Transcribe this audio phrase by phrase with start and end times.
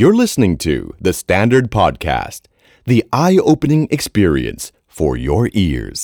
[0.00, 2.40] You're listening to The Standard Podcast,
[2.84, 6.00] the eye opening experience for your ears.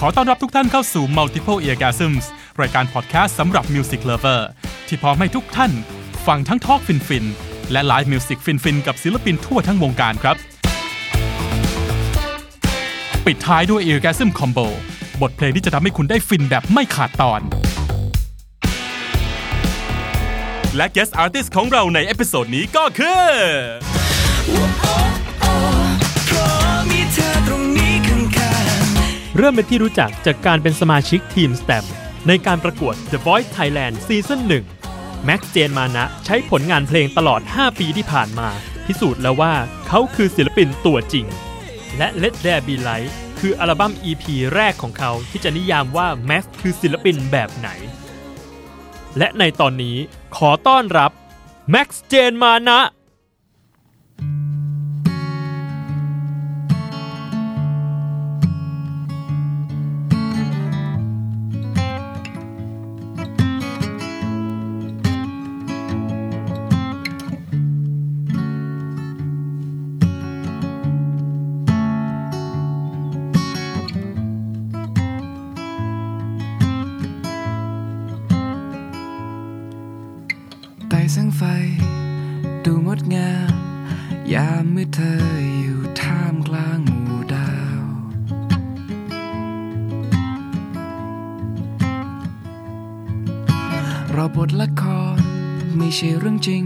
[0.00, 2.24] ขอต้อนรับทุกท่านเข้าสู่ Multiple Eargasms
[2.60, 4.40] รายการพอดแคสต์สำหรับ Music Lover
[4.88, 5.72] ที่พร้อมให้ทุกท่าน
[6.26, 7.24] ฟังทั้ง talk ฟิน
[7.72, 10.36] และ live music ฟินๆกับศิลปินทั่วทั้งวงการครับ
[13.26, 14.66] ปิดท้ายด้วย Eargasm Combo
[15.22, 17.40] บทเพลงที่จะทำให้คุณได้ฟินแบบไม่ขาดตอน
[20.76, 23.22] และ Guest Artist ของเราใน episode นี้ก็คือ
[29.36, 31.84] เริ่มเป็นที่รู้จักจากการเป็นสมาชิกทีม แสตมป์
[32.28, 34.40] ในการประกวด The Voice Thailand season
[34.84, 38.48] 1แม็กซ์ เจนมานะใช้ผลงานเพลงตลอด 5 ปีที่ผ่านมา
[38.86, 39.52] พิสูจน์แล้วว่า
[39.88, 41.26] เขาคือศิลปินตัวจริง
[41.96, 43.10] และ Let There Be Light
[43.40, 44.24] คืออัลบั้ม EP
[44.54, 47.68] แรกของเขาที่จะนิยามว่าแม็กคือศิลปินแบบไหน
[49.18, 49.96] และในตอนนี้
[50.36, 51.10] ขอต้อนรับ
[51.70, 52.80] แม็กซ์เจนมานะ
[82.74, 83.52] ดูงดงาม
[84.32, 85.20] ยามเมื่อเธอ
[85.58, 87.82] อยู่ท่ามกลางหมู่ดาว
[94.12, 94.84] เราบทละค
[95.16, 95.20] ร
[95.76, 96.64] ไม่ใช่เรื่องจริง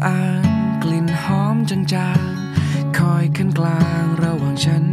[0.00, 0.42] ำอาง
[0.82, 4.86] กลิ่นหอมจางๆ คอยขึ้นกลางระหว่างฉัน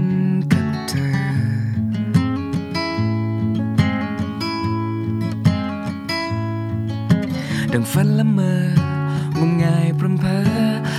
[0.54, 1.10] กับเธอ
[7.74, 8.62] ดังฝันละเมอ
[9.38, 10.40] งมงายพรำเพอ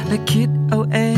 [0.09, 1.18] และคิดเอาเอง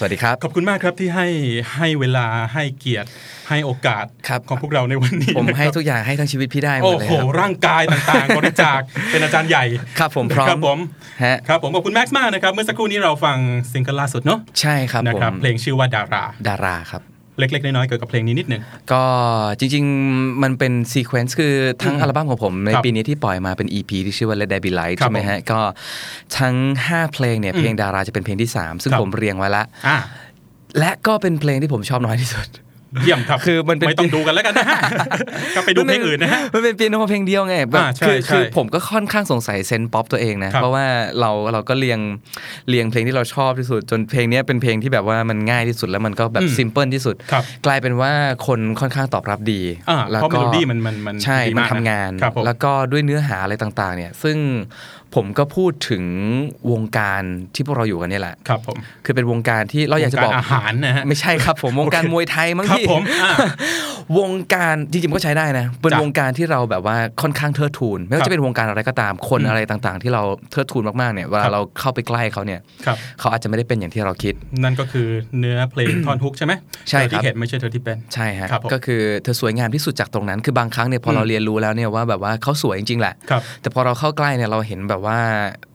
[0.00, 1.26] สวัสดีครับ ขอบคุณมากครับที่ให้
[1.76, 3.08] ให้เวลาให้เกียรติ
[3.48, 8.80] ให้โอกาสครับของพวกเราในวันนี้ ผมให้นะครับทุกอย่างให้ทั้งชีวิตพี่ได้หมดเลยโอ้โหครับร่างกายต่างๆบริจาค
[9.10, 9.64] เป็นอาจารย์ใหญ่
[9.98, 10.78] ครับผมพร้อมครับผม
[11.24, 13.36] ฮะครับผมขอบคุณแม็กซ์มากนะครับ เมื่อสักครู่นี้เราฟัง
[13.72, 17.02] ซิงเกิลล่าสุดเนาะใช่ครับนะผมครับเพลงชื่อว่าดารา ดาราครับ
[17.38, 18.62] เล็ก ๆ น้อยๆเกี่ยวกับเพลงนี้นิดหนึ่ง
[18.92, 19.02] ก็
[19.58, 25.60] จริง ๆ มันเป็น sequence คือทั้งอืมอัลบั้มของผม ในครับปีนี้ที่ปล่อยมาเป็น EP ที่ชื่อว่า Let There Be Light ครับใช่ไหมฮะ ก็
[26.38, 26.54] ทั้ง
[26.88, 29.98] 5 เพลงเนี่ยเพลงดาราจะเป็นเพลงที่ 3 ซึ่งครับผมเรียงไว้ละอ่า
[30.78, 32.46] และก็เป็นเพลงที่ผมชอบน้อยที่สุด
[33.02, 34.80] เยี่ยมครับคือมันเป็นไม่ต้องดูกันแล้วกันนะฮะ
[35.56, 40.86] ก็ไปดูเพลงอื่นนะฮะมันเป็นเปียโนเพลงเดียวไงแบบอ่าใช่คือใช่คือผมก็ค่อนข้างสงสัย sense pop ตัวเองนะครับเพราะว่า
[41.20, 42.00] เราเราก็เรียง
[42.68, 48.12] เรียงเพลงที่เราชอบที่สุด จนเพลงเนี้ยเป็นเพลงที่แบบว่ามันง่ายที่สุดแล้วมันก็แบบอืม simple ที่สุดครับกลายเป็นว่า
[48.46, 54.36] คนค่อนข้างตอบรับดีอ่าแล้วเพราะก็โลดี้มันมันมันใช่ดีมันกะทำงานครับผมแล้วก็ด้วยเนื้อหาอะไรต่างๆ เนี่ย ซึ่ง
[55.14, 56.04] ผมก็พูดถึง
[56.72, 57.22] วงการ
[57.54, 63.32] ที่พวกเราอยู่กันเนี่ยแหละ ครับผม คือเป็นวงการที่เราอยากจะบอกวงการอาหารนะฮะ ไม่ใช่ครับผม วงการโอเคมวยไทยมั้งครับพี่ผมอ่า
[64.18, 75.08] วงการจริงๆมันก็ใช้ได้นะ เป็นจ้ะวงการที่เราแบบว่าค่อนข้างเทิดทูน ไม่ครัว่าบจะเป็นวงการอะไรก็ตาม คนอืมอะไรต่างๆ ที่เราเทิดทูนมากๆเนี่ย เวคลารับเราเข้าไปใกล้เขาเนี่ยครับเขาอาจจะไม่ได้เป็นอย่างที่เราคิด นั่นก็คือ
[75.38, 76.52] เนื้อเพลงท่อนฮุกใช่ไหม
[76.88, 85.18] ใช่เธอครัที่บเห็นไม่ใช่เธอที่เป็น ใช่ฮะครับผมก็คือเธอสวยงามที่สุดจากตรงนั้น คือบางครั้งเนี่ยพอเราอืมเรียนรู้แล้วเนี่ยว่าแบบว่าเขาสวยจริงๆแหละครับแต่พอเราเข้าใกล้เนี่ยเราเห็นแบบว่า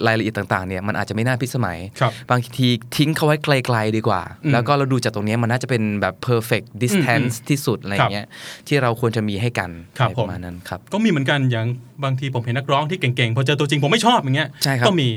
[0.07, 2.67] รายละเอียดต่างๆเนี่ยมันอาจจะไม่น่าพิสมัยครับบางที
[2.97, 8.27] ทิ้งเขาไว้ไกลๆดีกว่าอืมแล้วก็เราดูจากตรงเนี้ยมันน่าจะเป็นแบบ perfect distance ที่สุดอะไรอย่างเงี้ย
[8.67, 11.67] ที่เราควรจะมีให้กันครับอะไรผปมระมาณนั้นครับก็มีเหมือนกันอย่าง
[12.03, 15.07] บางทีผมเห็นนักร้องที่เก่งๆพอเจอตัวจริงผมไม่ชอบอย่างเงี้ยใช่ครับก็มี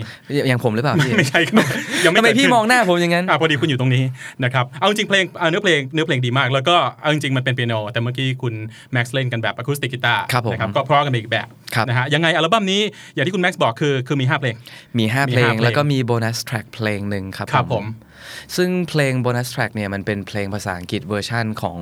[0.48, 1.66] อย่างผมหรือเปล่าพี่ไม่ใช่ครับ
[2.04, 4.04] ยังไม่ทำไมเกิดพี่ขึ้นมองหน้าผมอย่างนั้นอะพอดีคุณอยู่ตรงนี้
[4.44, 8.54] นะครับเอาจริงๆเพลงอะเนื้อเพลงเนื้อเพลงดีมาก แล้วก็เอาจริงๆมันเป็นเปียโนแต่เมื่อกี้คุณ
[8.92, 12.80] แม็กซ์เล่นกันแบบอะคูสติกกีตาร์ครับผมนะครับก็เพราะกันไปอีกแบบครับนะฮะยังไงอัลบั้มนี้
[13.14, 14.56] อย่างที่คุณแม็กซ์บอกคือคือมี 5 เพลง
[14.98, 17.84] มี5มีห้าเพลงเพลง แล้วก็มี bonus track เพลงหนึ่งครับครับผม
[18.56, 21.78] ซึ่งเพลง bonus track เนี่ยมันเป็นเพลงภาษาอังกฤษเวอร์ชันของ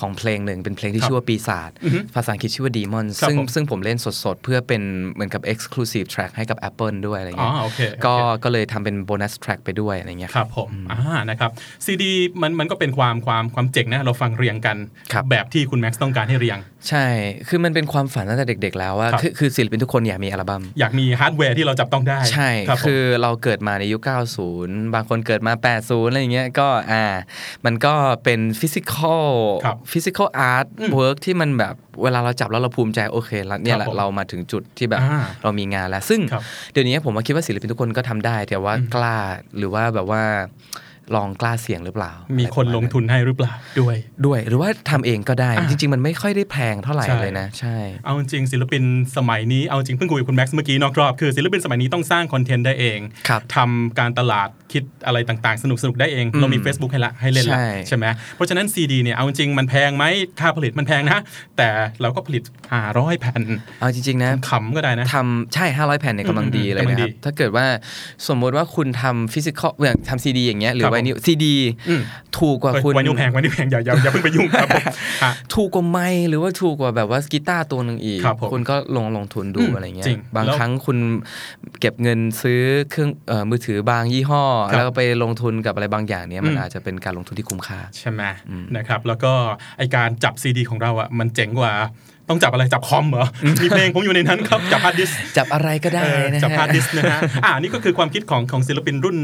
[0.04, 11.00] องเพลงหนึ่งเป็นเพลงที่ครับชื่อว่าปีศาจอือฮึภาษาอังกฤษชื่อว่า Demon ครับซึ่งผมซึ่งผมเล่นสดๆ เพื่อเป็นเหมือนกับ exclusive track ให้กับ Apple ด้วยอะไรอ๋อเงี้ยโอเคโอเคก็ก็เลยทำเป็น bonus track ไปด้วยอะไรเงี้ยครับผมอ่า
[11.30, 11.50] นะครับ
[11.84, 12.12] ซีดี
[12.42, 14.76] มันมันก็เป็นความความความเจ๋งนะเราฟังเรียงกัน
[15.12, 16.58] ครับแบบที่คุณแม็กซ์ต้องการให้เรียง
[16.88, 17.06] ใช่
[17.48, 25.52] คือมันเป็นความฝันตั้งแต่เด็ก ๆ แล้วว่าครับคือคือศิลปินทุกคนอยากมีอัลบั้มอยากมีฮาร์ดแวร์ที่เราจับต้องได้ ใช่ครับผมคือเราเกิดมาในยุค 90 บางคนเกิดมา
[25.84, 27.04] 80 อะไรอย่างเงี้ยก็อ่า
[27.64, 27.94] มันก็
[28.24, 29.26] เป็น physical
[29.64, 36.42] ครับ physical art อืม work ที่มันแบบเวลาเราจับแล้วเราภูมิใจโอเคแล้วเนี่ยแหครับผมเรามาถึงจุดที่แบบอ่าเรามีงานแล้ว ซึ่งครับ
[36.72, 39.16] เดี๋ยวนี้ผมว่าคิดว่าศิลปินทุกคนก็ทำได้แต่ว่าอืมกล้า
[39.58, 40.22] หรือว่าแบบว่า
[41.14, 48.82] ลองกล้าเสี่ยงหรือเปล่ามีมีคนลงทุนให้หรือเปล่าด้วย ด้วยหรือว่าทำเองก็ได้อ่าจริง ๆ มันไม่ค่อยได้แพงเท่าไหร่ใช่เลยนะ ใช่ เอาจริงศิลปิน
[49.16, 52.98] สมัยนี้เอาจริงเพิ่งคุยกับคุณแม็กซ์เมื่อกี้นอกรอบคือศิลปินสมัยนี้ต้องสร้างคอนเทนต์ได้เอง
[53.28, 60.04] ครับทำการตลาดคิดอะไรต่างๆ สนุกสนุกๆได้เองอืมเรามี Facebook ให้ละให้เล่นละใช่ใช่ไหมเพราะฉะนั้นซีดีเนี่ยเอาจริงมันแพงไหม
[60.40, 61.18] ค่าผลิตมันแพงนะ
[61.56, 61.68] แต่
[62.02, 62.42] เราก็ผลิต
[62.82, 63.42] 500แผ่น
[63.80, 67.66] เอาจริงๆนะขำๆก็ได้นะทำใช่ 500 แผ่นเนี่ยกำลังดีเลยกำลังนะคดีรับถ้าเกิดว่า
[68.28, 71.56] สมมติว่าคุณทำฟิสิกอลอย่างทำซีดีอย่างเงี้ยหรืครัอบไวผมนิวซีดี
[71.88, 72.00] อืม
[72.38, 74.84] ถูกกว่าคุณไวนิวแพงไวนิวแพงอย่าอย่าอย่าเพิ่งไปยุ่งครับผม
[75.22, 80.98] อะถูกกว่าไมค์หรือว่าถูกกว่าแบบว่ากีตาร์ตัวหนึ่งอีกครับผมคุณก็ลงลงทุนดูอืมอะไรเงี้ยจริงบางแล้วครั้งคุณ
[81.80, 82.60] เก็บเงินซื้อ
[82.90, 89.32] เครื่องเอ่อมือถือบางยี่ห้อครับแล้วก็ไปลงทุนกับอะไรบางอย่างเนี้ยมันอืมอาจจะเป็นการลงทุนที่คุ้มค่าใช่ไหมอืมนะครับแล้วก็
[89.78, 91.72] ไอการจับซีดีของเราอะมันเจ๋งกว่า
[92.28, 93.26] ต้องจับอะไรจับคอมเหรอ
[93.62, 99.16] มีเพลงผมอยู่ในนั้นครับจับฮาร์ดดิสก์จับอะไรก็ได้เออนะจับฮาฮะร์ดดิสก์นะฮะอ่านี่ก็คือความคิดของของศิลปินรุ่น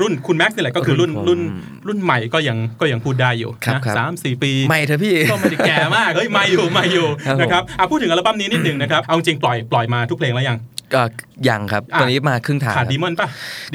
[0.00, 1.52] รุ่นคุณแม็กซ์นี่แหละก็คือรุ่นรุ่รุ่นนผ
[1.84, 10.58] มรุ่นใหม่ก็ยังก็ยังพูดได้อยู่ครับนะครับสามสี่ปีไม่เถอะพี่ก็ไม่ได้แก่มากเฮ้ยไม่อยู่ไม่อยู่ครับผมนะครับอะพูดถึงอัลบั้มนี้นิดหนึ่งนะครับเอาจริงปล่อยปล่อยมาทุกเพลงแล้วยัง
[10.94, 11.02] ก็
[11.48, 13.28] ยังครับอะตอนนี้มาครึ่งทางขาดครับดีมอนป่ะ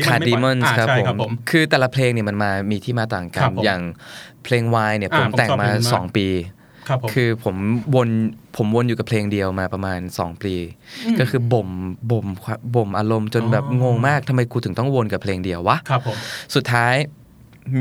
[0.06, 3.82] ขาดไม่ดีปล่ยมอนอ่าครับใช่ผครับมผม คือแต่ละเพลงเนี่ยมันมามีที่มาต่างกัครันบผมอย่าง
[4.44, 6.28] เพลงวายเนี่ยอ่าผมแต่งผมชอบมาเพลงมากสองปี
[6.88, 7.56] ครับผมคือผม
[7.96, 8.10] วน
[8.56, 10.56] ผมวนอยู่กับเพลงเดียวมาประมาณ 2 ปี
[11.20, 11.70] ก็คือบ่ม
[12.12, 16.18] บ่มความบ่มอารมณ์จนแบบอ๋องงมากทำไมกูถึงต้องวนกับเพลงเดียววะครับผม
[16.56, 16.96] สุดท้าย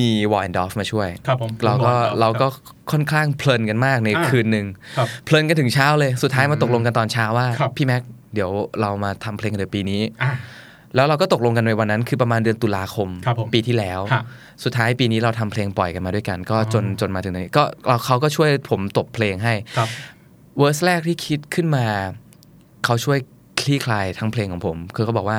[0.00, 2.46] มีวายดอฟมาช่วยครับผมเราก็ผมบอกเราก็
[2.92, 4.66] ค่อนข้างเพลินกันมากในอ่าคืนหนึ่ง
[4.98, 8.02] ครับเพลินกันถึงเช้าเลยสุดท้ายมาตกลงกันตอนเช้าว่าครับพี่แม็ก
[8.34, 10.30] เดี๋ยวเรามาทำเพลงกันเดี๋ยวปีนี้อะ
[10.94, 14.22] แล้วเราก็ตกลงกันในวันนั้นคือประมาณเดือนตุลาคมครับผมปีที่แล้วฮะ
[14.64, 19.88] สุดท้ายปีนี้เราทำเพลงปล่อยกันมาด้วยกัน ก็อ๋อจนจนมาถึงนี้ก็เราเขาก็ช่วยผมตบเพลงให้ครับ
[20.58, 21.86] เวอร์สแรกที่คิดขึ้นมา
[22.84, 23.18] เขาช่วย
[23.60, 25.38] คลี่คลายทั้งเพลงของผม คือเขาบอกว่า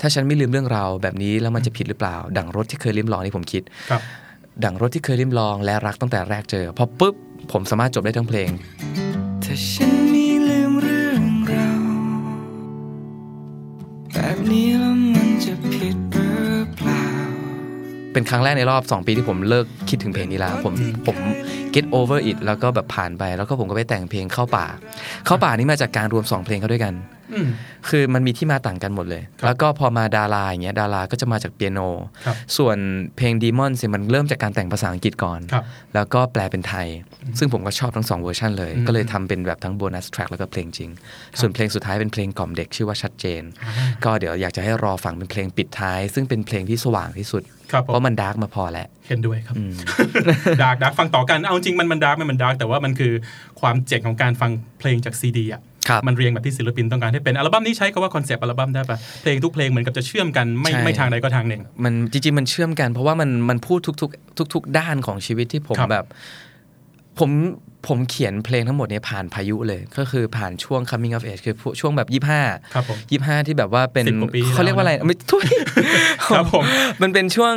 [0.00, 4.02] ถ้าฉันไม่ลืมเรื่องราวแบบนี้แล้วมันจะผิดหรือเปล่า ดั่งรถที่เคยลิ้มลองที่ผมคิดครับ
[4.64, 7.14] ดั่งรถที่เคยลิ้มลองและรักตั้งแต่แรกเจอพอปุ๊บ
[7.52, 8.50] ผมสามารถจบได้ทั้งเพลง
[9.44, 10.03] ถ้าฉัน
[14.14, 16.28] แบบนี้แล้วมันจะผิดหรื
[16.58, 17.06] อเปล่า
[18.12, 20.74] เป็นครั้งแรกในรอบ 2 ปีที่ผมเลิกคิดถึงเพลงนี้แล้วผม
[21.06, 21.16] ผม
[21.74, 24.66] get over it แล้วก็แบบผ่านไป แล้วก็ผมก็ไปแต่งเพลงเข้าป่า
[25.26, 27.23] เข้าป่านี่มาจากการรวม 2 เพลงเข้าด้วยกันอืม
[27.88, 31.80] คือมันมีที่มาต่างกันหมดเลยครับแล้วก็พอมาดาราอย่างเงี้ยดาราก็จะมาจากเปียโน
[32.26, 32.76] ครับส่วน
[33.16, 35.64] เพลง Demon เนี่ยมันเริ่มจากการแต่งภาษาอังกฤษก่อนครับ
[35.94, 36.86] แล้วก็แปลเป็นไทย
[37.38, 40.90] ซึ่งผมก็ชอบทั้งสองเวอร์ชันเลยอืมก็เลยทำเป็นแบบทั้งโบนัสแทร็กแล้วก็เพลงจริง
[41.40, 43.42] ส่วนเพลงสุดท้ายเป็นเพลงกล่อมเด็กชื่อว่าชัดเจน
[44.04, 49.74] ก็เดี๋ยวอยากจะให้รอฟังเป็นเพลงปิดท้าย ซึ่งเป็นเพลงที่สว่างที่สุดครับผมเพราะมัน dark มาพอแล้วเห็นด้วยครับอืม
[50.62, 53.12] dark dark ฟังต่อกันเอาจริงมันมัน dark มัน dark แต่ว่ามันคือ
[53.60, 55.62] ความเจ๋งของการฟังเพลงจากซีดีอะครับ
[56.06, 66.06] มันเรียงแบบที่ศิลปินต้องการให้เป็นอัลบั้มนี้ใช้คำว่า concept album ได้ปะเพลงทุกเพลงเหมือนกับจะเชื่อมกันไม่ใช่ไม่ทางใดก็ทางหนึ่ง มันจริงๆมันเชื่อมกัน เพราะว่ามันมันพูดทุกๆทุก ๆ ด้านของชีวิตที่ผมครับแบบ
[67.18, 67.30] ผม
[67.88, 72.42] ผมเขียนเพลงทั้งหมดเนี้ผ่านพายุเลย ก็คือผ่านช่วง coming of age คือช่วงแบบยี่ห้า
[72.74, 75.46] ครับผมยี่ห้าที่แบบว่าเป็นสิบกว่าปีที่เขาเรียกว่าอะไรแล้วนะไม่ทุย
[76.36, 76.64] ครับผม
[77.02, 77.54] มันเป็นช่วง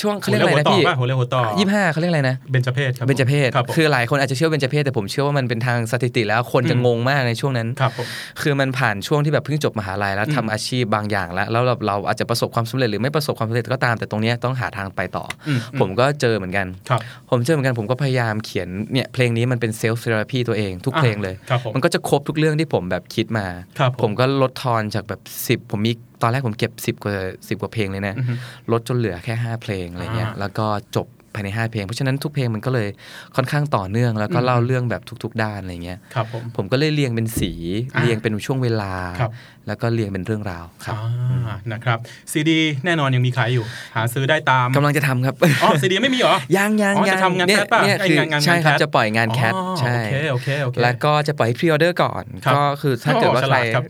[0.00, 8.06] ช่วงเขาเรียกอะไรนะพี่หัวเรียวหัวต่อยี่ห้าเขาเรียกอะไรนะเบญจเพศครับเบญจเพศครับผมคือหลายคนอาจจะเชื่อว่าเบญจเพศแต่ผมเชื่อว่ามันเป็นทางสถิติแล้วคนจะอืมงงมากในช่วงนั้นครับผม
[8.42, 23.46] คือมันผ่านช่วงที่แบบเพิ่งจบมหาลัยแล้วอืมทำอาชีพบางอย่างแล้วแล้วเราเราอาจจะประสบความสำเร็จหรือไม่ประสบความสำเร็จก็ตาม แต่ตรงเนี้ยต้องหาทางไปต่อออืมผมก็เจอเหมือนกันครับผมเจอเหมือนกันผมก็พยายามเขียนเนี่ยเพลงนี้มันเป็น self therapy ตัวเองทุกเพลงเลยครับผมมันก็จะครบทุกเรื่องที่ผมแบบคิดมา
[23.78, 25.20] ครับผมผมก็ลดทอนจากแบบ
[25.64, 28.34] 10 ผมมีตอนแรกผมเก็บ 10 กว่า10 กว่าเพลงเลยนะอือฮึ
[28.72, 32.88] ลดจนเหลือแค่ 5 เพลงอะไรเงี้ยอ่าแล้วก็จบ ภายใน 5 เพลง เพราะฉะนั้นทุกเพลงมันก็เลย
[33.36, 37.52] ค่อนข้างต่อเนื่องแล้วก็อืมเล่าเรื่องแบบทุก ๆ ด้านอะไรเงี้ยครับผมผมก็เลยเรียงเป็นสี
[37.94, 39.30] อ่าเรียงเป็นช่วงเวลาครับ
[39.66, 41.98] แล้วก็เรียงเป็นเรื่องราวครับอ่านะครับ
[42.32, 43.64] ซีดีแน่นอนยังมีขายอยู่
[43.96, 53.84] หาซื้อได้ตามกำลังจะทำครับอ๋อซีดีไม่มีเหรอยังยังอ๋อยัจะทำงาน Cat ป่ะเนี่ยไอ้คืองานงานใช่ครับงานแคทจะปล่อยงาน Cat อ๋อใช่โอเคโอเคโอเคแล้วก็จะปล่อย pre-order ก่อนครับก็คือถ้าเกิดว่าโอ้ใครฉลาดครับ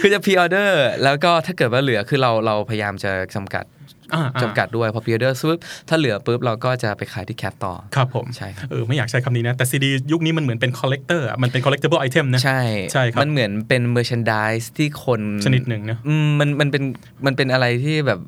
[0.00, 3.93] คือจะ pre-order แล้วก็ถ้าเกิดว่าเหลือคือเราเราพยายามจะจำกัดอ่าอ่า
[4.42, 5.58] จำกัดด้วยพอ pre-order ปุ๊บ
[5.88, 12.60] ถ้าเหลือปุ๊บเราก็จะไปขายที่ Cat ต่อ ครับผมใช่ครับเออไม่อยากใช้คำนี้นะ แต่ซีดียุคนี้มันเหมือนเป็น collector อะมันเป็น collectible item นะ ใช่
[12.92, 16.82] ใช่ครับมันเหมือนเป็น merchandise ที่คนชนิดหนึ่งเนอะอืมมันมันเป็น
[17.26, 18.20] มันเป็นอะไรที่แบบ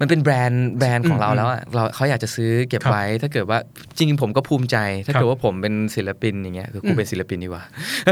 [0.00, 3.58] มันเป็นแบรนด์แบรนด์ของเราอืมแล้วอะเราเขาอยากจะซื้อเก็บครับไว้ ถ้าเกิดว่า
[3.96, 4.76] จริงๆผมก็ภูมิใจ
[5.06, 7.64] ถ้าครับเกิดว่าผมเป็นศิลปินอย่างเงี้ยคือกูอืมเป็นศิลปินดีกว่า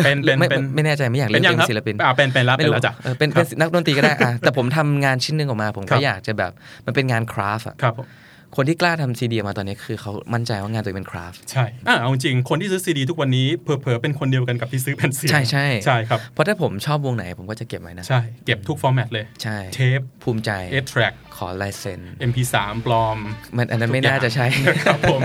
[0.04, 6.52] เป็นเป็นไม่เป็นไม่แน่ใจไม่อยากเรีเป็ยนกยังเป็ครับนศิลปินอ่าเป็นเป็นแล้วไม่เป็นรู้แล้วจ้ะเออเป็นครัเป็นบนักดนตรีก็ได้อะแต่ผมทำงานชิ้นหนึ่งออกมา ผมครัก็บอยากจะแบบ
[6.86, 7.76] มันเป็นงานคราฟต์อะ
[8.56, 22.54] ครับผมคนที่กล้าทำซีดีมาตอนนี้คือเขามั่นใจว่างานตัวเองเป็นคราฟต์ใช่อ่าเอาจริงคนที่ซื้อซีดีทุกวันนี้เผลอๆเป็นคนเดียวกันกับที่ซื้อแผ่นเสียงใช่ใช่ใช่ครับเพราะถ้าผมชอบวงไหนผมก็จะเก็บไว้นะใช่เก็บทุก format เลยใช่เทปภูมิใจ eight track ขอลายเซ็น MP3
[22.86, 23.18] ปลอม
[23.56, 24.46] มันอันนั้นไม่น่าจะใช่
[24.86, 25.22] ครับผม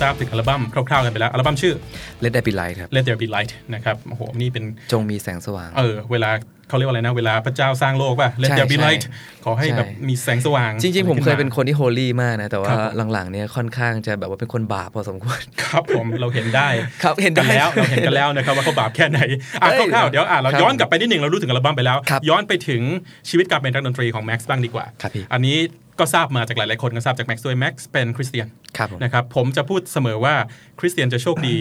[0.00, 1.74] ทราบถึงอัลบั้มคร่าวๆกันไปแล้ว อัลบั้มชื่อ
[2.22, 6.30] Let There Be Light ครับ Let There Be Light นะครับโอ้โหนี่เป็นจงมีแสงสว่าง เออ เวลา
[6.68, 9.04] เขาเรียกว่าอะไรนะ เวลาพระเจ้าสร้างโลกป่ะ Let ใช่ There Be ใช่ Light
[9.44, 16.68] ขอให้ใช่แบบมีแสงสว่าง จริง ๆ ผมเคยเป็นขึ้าคนที่โฮลี่มากนะ แต่ว่าครับผมหลังๆ เนี่ยค่อนข้างจะแบบว่าเป็นคนบาปพอสมควร ครับผมเราเห็นได้
[17.02, 19.20] ครับเห็นได้กันแล้วเราเห็นกันแล้วนะครับว่าเขาบาปแค่ไหน
[19.62, 22.82] อะเอ้ยคร่าวๆเดี๋ยวอะเราครับย้อนกลับไปนิดหนึ่งเรารู้ถึงอัลบั้มไปแล้วครับย้อนไปถึง
[23.28, 25.56] ชีวิตการเป็นนักดนตรีของแม็กซ์บ้างดีกว่าครับพี่อันนี้
[25.98, 30.34] ก็ทราบมาจากหลายๆคนก็ทราบจากแม็กซ์ด้วยแม็กซ์เป็นคริสเตียนครับผมนะครับผมจะพูดเสมอว่า
[30.78, 31.54] คริสเตียนจะโชคดี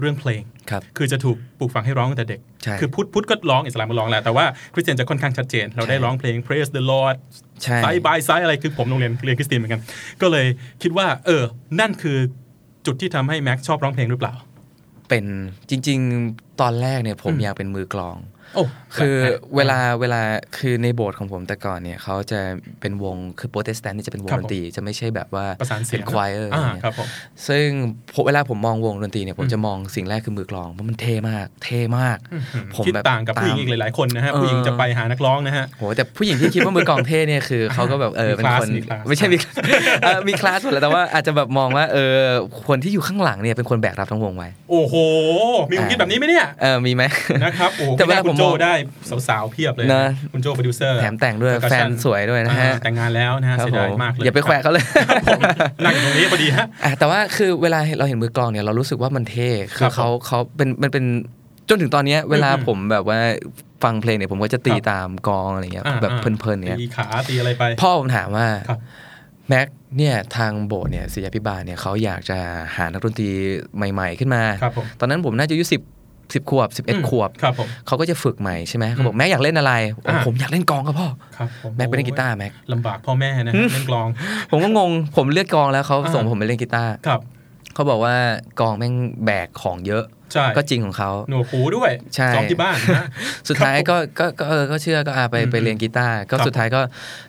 [0.00, 7.16] เรื่องเพลงครับคือจะถูกปลูกฝังให้ร้องตั้งแต่เด็กใช่คือพุทธพุทธก็ร้องอิสลามก็ร้องแหละแต่ว่าคริสเตียนจะค่อนข้างชัดเจน เราได้ใช่ร้องเพลง praise the Lord
[7.62, 9.82] ใช่ไซบายไซอะไรคือผมโรงเรียนเรียนคริสเตียนเหมือนกัน
[10.22, 10.46] ก็เลย
[10.82, 11.42] คิดว่า เออ
[11.80, 12.18] นั่นคือ
[12.86, 14.34] จุดที่ทำให้แม็กซ์ชอบร้องเพลงหรือเปล่า
[15.08, 15.24] เป็น
[15.70, 15.98] จริง
[16.30, 18.16] ๆ ตอนแรกเนี่ยผมอืมอยากเป็นมือกลอง
[18.54, 18.64] โอ้
[18.96, 20.20] คือแปลกๆเวลาเวลา
[20.58, 22.40] คือในโบสถ์ของผมแต่ก่อนเนี่ยเขาจะ
[22.80, 27.08] เป็นวงคือโปรเตสแตนต์นี่จะเป็นวงครับดนตรีจะไม่ใช่แบบว่าประสานเสียงเป็น choir อ่าเนี่ยครับผม
[27.48, 27.66] ซึ่ง
[28.14, 32.18] ผมเวลาผมมองวงดนตรีเนี่ยผมอืมจะมองสิ่งแรกคือมือกลองเพราะมันเท่มาก เท่มาก
[32.74, 39.36] ผมคิดแบบต่างกับผู้หญิงอีกหลายๆคนนะฮะเออผู้หญิงจะไปหานักร้องนะฮะโหแต่ผู้หญิงที่คิดว่ามือกลองเท่เนี่ยคือเขาก็แบบเออมีเป็นคลาสคนมีคลาสไม่ใช่มี
[40.02, 42.14] เออมีคลาสหมดแล้วแต่ว่าอาจจะแบบมองว่าเออ
[42.68, 44.94] คนที่อยู่ข้างหลังเนี่ยเป็นคนแบกรับทั้งวงไว้โอ้โห
[45.70, 47.02] มีความคิดแบบนี้ไหมเนี่ยเออมีไหม
[47.44, 48.74] นะครับโอ้โหแต่แต่เวเวลาลาคุณผมโจมองได้
[49.28, 55.40] สาวๆเพียบเลยนะ คุณโจโปรดิวเซอร์แถมแต่งด้วย Percussion แฟนสวยด้วยนะฮะอ่าแต่งงานแล้วนะฮะครับเสียผดายมมากเลยอย่าไปแขวะเขาเลยครับผม
[55.84, 61.04] นั่งอยู่ตรงนี้พอดีฮะอะแต่ว่าคือเวลาเราเห็นมือกลองเนี่ยเรารู้สึกว่ามันเท่คืครับเขาเขาเป็นมันเป็น
[61.68, 63.18] จนถึงตอนเนี้ยเวลาอืมผมแบบว่า
[63.84, 68.78] ฟังเพลงเนี่ยผมก็จะตีครับตามกลองอะไรเงี้ยอ่าแบบอ่าเพลินๆเนี่ยตีขาตีอะไรไป พ่อผมถามว่าครับ
[69.48, 69.68] แม็ก
[69.98, 72.38] เนี่ยทางโบสถ์เนี่ยศิษยาภิบาลเนี่ยเขาอยากจะ
[72.76, 73.30] หานักดนตรี
[73.92, 75.80] ใหม่ ๆ ขึ้นมาครับผมตอนนั้นผมน่าจะอายุสิบ
[76.34, 84.08] สิบขวบสิบเอ็ดอืมขวบครับผมเขาก็จะฝึกใหม่ใช่ไหมเขาบอกแม็กอยากเล่นอะไรโอ้อ่าผมอยากเล่นกลองครับพ่อครับผมแม็กไปเล่นกีตาร์แม็กลำบากพ่อแม่นะฮะเล่นกลอง
[84.50, 87.20] ผมก็งงผมเลือกกลองแล้วเขาส่งผมไปเล่นกีตาร์ครับ
[87.78, 88.16] เขาบอกว่า
[88.60, 88.94] กลองแม่ง
[89.24, 93.06] แบกของเยอะใช่ก็จริงของเขาหนวกหูด้วยใช่ซ้อมที่บ้านนะ
[93.48, 96.80] สุดท้ายก็ก็ก็เออก็เชื่อก็อาไปอืมไปเรียนกีตาร์ก็ครับสุดท้ายก็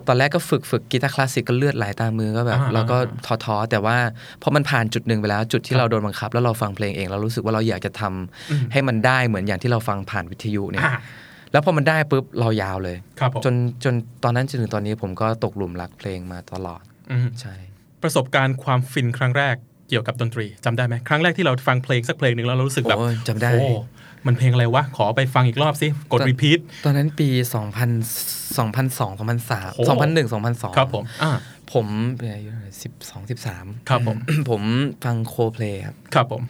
[0.08, 3.98] ตอนแรกก็ฝึกฝึกกีตาร์คลาสสิกก็เลือดไหลตามมือก็แบบอ่าเราก็อ่าท้อๆแต่ว่า
[4.42, 10.94] พอมันผ่านจุดหนึ่งไปแล้ว จุดที่เราโดนบังคับ แล้วเราฟังเพลงเองเรารู้สึกว่าเราอยากจะทำให้มันได้เหมือนอย่างที่เราฟังผ่านวิทยุเนี่ยอ่า
[11.52, 17.54] แล้วพอมันได้ปุ๊บเรายาวเลยครับผมจนจนตอนนั้นจนถึงตอนนี้ผมก็ตกหลุมรักเพลงมาตลอดอืมใช่
[18.04, 19.56] ประสบการณ์ความฟินครั้งแรก
[19.90, 23.68] เกี่ยวกับดนตรีจำได้ไหมครั้งแรกที่เราฟังเพลงสักเพลงหนึ่งแล้วเรารู้สึกแบบโอ้ยจำได้โอ้
[24.28, 30.30] มันเพลงอะไรวะ ขอไปฟังอีกรอบสิ กดตอนรีพีทตอนนั้นปี 2000 2002 2003โอ้2001
[30.72, 31.32] 2002 ครับผมอ่า
[31.74, 32.52] ผมเป็นอายุ
[32.84, 34.18] สิบสองสิบสามครับผม
[34.50, 34.62] ผม
[35.04, 36.42] ฟังโคเพลครับ ครับผม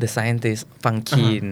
[0.00, 1.44] The Scientist ฟังคีน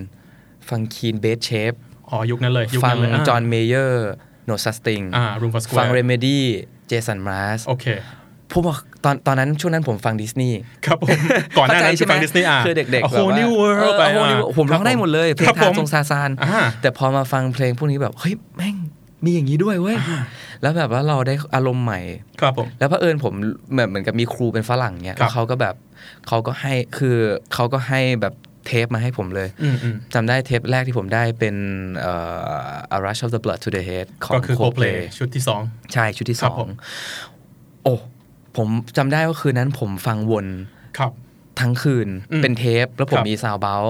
[0.68, 1.72] ฟังคีนเบสเชฟ
[2.10, 4.10] อ๋อ ยุคนั้นเลยยุคฟันั้งนเลยาจอห์นเมเยอร์
[4.46, 6.44] โนซัสติงอ่า Room for Square ฟังเรเมดี้
[6.88, 7.86] เจสันมาสโอเค
[8.52, 11.08] ผมบอกตอนตอนนั้นช่วงนั้นผมฟังดิสนีย์ครับผม
[11.58, 18.76] ก่อนหน้านั้นเข้คือฟังดิสนีย์อะคือเด็กๆโอ้โหแบบว่านิวเวิร์เออไปโอ้โห New World ผมร้องได้หมดเลยเพลงครับทาผงมทรงซาซานอ่าแต่พอมาฟังเพลงพวกนี้แบบเฮ้ยแม่ง
[19.24, 19.96] มีอย่างนี้ด้วยเว้ย
[20.62, 22.00] แล้วแบบว่าเราได้อารมณ์ใหม่
[22.40, 23.32] ครับผม แล้วพระเผอิญผม
[23.74, 25.74] แบบเหมือนกับมีครูเป็นฝรั่งเนี้ยครับแล้วเขาก็แบบ
[26.28, 27.16] เขาก็ให้คือ
[27.54, 28.34] เขาก็ให้แบบ
[28.66, 31.56] เทปมาให้ผมเลยอืมอืมจำได้เทปแรกที่ผมได้เป็น
[31.98, 32.12] เอ่
[32.92, 35.60] อ A Rush of the Blood to the Head ของก็คือโคเพล Coldplay ชุดที่สอง
[35.92, 36.70] ใช่ชุดที่คสรับอผงม
[37.84, 37.94] โอ้
[38.58, 40.46] ผมจำได้ว่าคืนนั้นผมฟังวน
[40.98, 41.12] ครับ
[41.60, 43.84] ทั้งคืนอืมเป็นเทป แล้วผมครับมีซาวเบล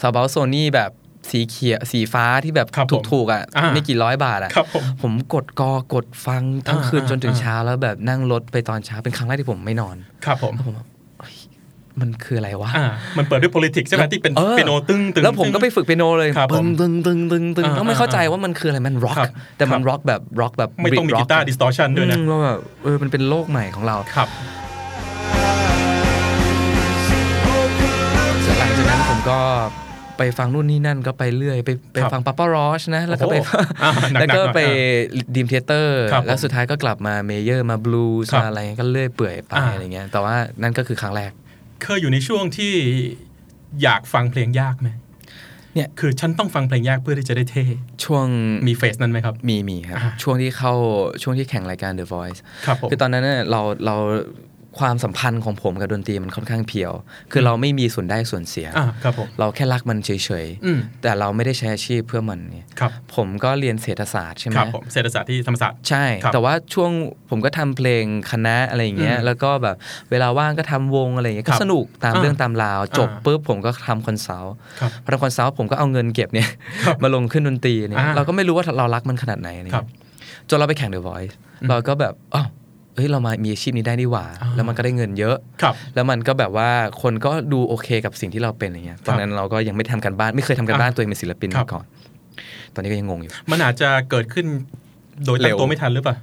[0.00, 0.90] ซาวเบลโซนี่แบบ
[1.30, 10.91] สีเขียวสีฟ้าที่แบบครับผมถูกๆอะอ่าไม่กี่ร้อยบาทอะครับผมผมกดกอกดฟังทั้งคืนอ่าจนถึงอ่าเช้าแล้วแบบนั่งรถไปตอนเช้าเป็นครั้งแรกที่ผมไม่นอน ครับผมแล้วผมแบบเฮ้ย
[12.00, 12.86] มันคืออะไรวะอ่า
[13.18, 24.28] มันเปิดด้วย politics ใช่ไหมที่เป็นออเปียโนตึ้งตึงแล้วผมก็ไปฝึกเปียโนเลยครับผมตึงตึงตึงตึงตึงอ่าต้องไม่เข้าใจว่ามันคืออะไรมันร็อกครับแต่มันครับร็อกแบบร็อกแบบไม่ต้องมี Brit กี rock ตาร์ distortion ด้วยนะอืมว่าแบบเออมันเป็นโลกใหม่ของเราครับ
[28.58, 29.38] หลังจากนั้นผมก็
[30.18, 33.52] ไปฟังนู่นนี่นั่นก็ไปเรื่อย ไปไปครับฟังป a ป a ารอชนะ แล้วก็ไปโอ้โห
[33.82, 34.60] อ่าหนักๆแล้วก็หน่อยไป
[35.34, 41.30] Dream Theater ครับผมแล้วสุดท้ายก็กลับมา Mayer มาบลูส์ครับมาอะไรก็เรื่อยเปื่อยไปอ่าอะไรเงี้ยแต่ว่านั่นก็คือครั้งแรก
[41.82, 42.72] เคยอยู่ในช่วงที่
[43.82, 44.88] อยากฟังเพลงยากไหม
[45.74, 47.64] เนี่ยคือฉันต้องฟังเพลงยากเพื่อที่จะได้เท่
[48.04, 48.26] ช่วง
[48.66, 50.74] มี phase นั้นไหมครับ มีมีครับอ่าช่วงที่เข้า
[51.22, 53.96] ช่วงที่แข่งรายการ The Voice ครับผมคือตอนนั้นเนี่ยเราเรา
[54.78, 56.92] ความสัมพันธ์ของผมกับดนตรีมันค่อนข้าง pure
[57.32, 60.10] คือเราไม่มีส่วนได้ส่วนเสียอ่าครับผมเราแค่รักมันเฉ
[60.44, 66.90] ยอืมๆแต่เราไม่ได้ใช้อาชีพเพื่อมันเนี่ยครับผมก็เรียนเศรษฐศาสตร์ใช่ไหมครับผมเศรษฐศาสตร์ที่ธรรมศาสตร์ ใช่ครับแต่ว่าช่วง
[67.30, 69.76] ผมก็ทำเพลงคณะอะไรอย่างเงี้ยอืมแล้วก็แบบ
[70.10, 76.48] เวลาว่างก็ทำวงอะไรอย่างเงี้ยครับก็สนุกตามอ่าเรื่องตามราว จบอ่าปุ๊บผมก็ทำ consult ครับพอทำ consult ผมก็เอาเงินเก็บเนี่ย
[77.02, 81.32] มาลงเครื่องดนตรีเนี่ยอ่าเราก็ไม่รู้ว่าเรารักมันขนาดไหนอะไรเงี้ยครับจนเราไปแข่ง The Voice
[81.68, 82.46] เราก็แบบอ้าว
[82.96, 86.70] เฮ้ยเรามามีอาชีพนี้ได้นี่หว่าอ่า แล้วมันก็ได้เงินเยอะครับแล้วมันก็แบบว่า
[87.02, 91.84] คนก็ดูโอเคกับสิ่งที่เราเป็นอย่างเงี้ยตอนนั้นเราก็ยังไม่ทำกันบ้านไม่เคยทำกันบ้านตัวเองเป็นศิลปินครัมาบก่อน
[92.74, 94.46] ตอนนี้ก็ยังงงอยู่ มันอาจจะเกิดขึ้น
[95.24, 96.16] โดยตั้เร็งวตัวไม่ทันหรือเปล่า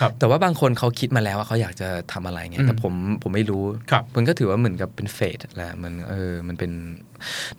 [0.00, 6.70] ครับแต่ว่าบางคนเขาคิดมาแล้วว่าเขาอยากจะทำอะไรเงี้ยแต่อืมผมผมไม่รู้ครับมันก็ถือว่าเหมือนกับเป็นเฟสแหละมันเออมันเป็น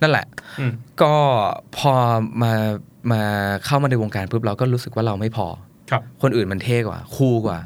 [0.00, 0.26] นั่นแหละ
[0.60, 1.12] อืมก็
[1.78, 1.92] พอ
[2.42, 2.52] มา
[3.12, 3.22] มา
[3.66, 5.46] เข้ามาในวงการปุ๊บเราก็รู้สึกว่าเราไม่พอ
[5.90, 7.58] ครับคนอื่นมันเท่กว่า คูลกว่า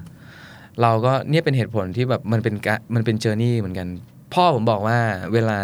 [0.83, 3.89] เราก็เนี่ยเป็นเหตุผลที่แบบมันเป็นกะมันเป็นเจอร์นี่เหมือนกัน
[4.35, 4.99] พ่อผมบอกว่า
[5.33, 5.61] เวลา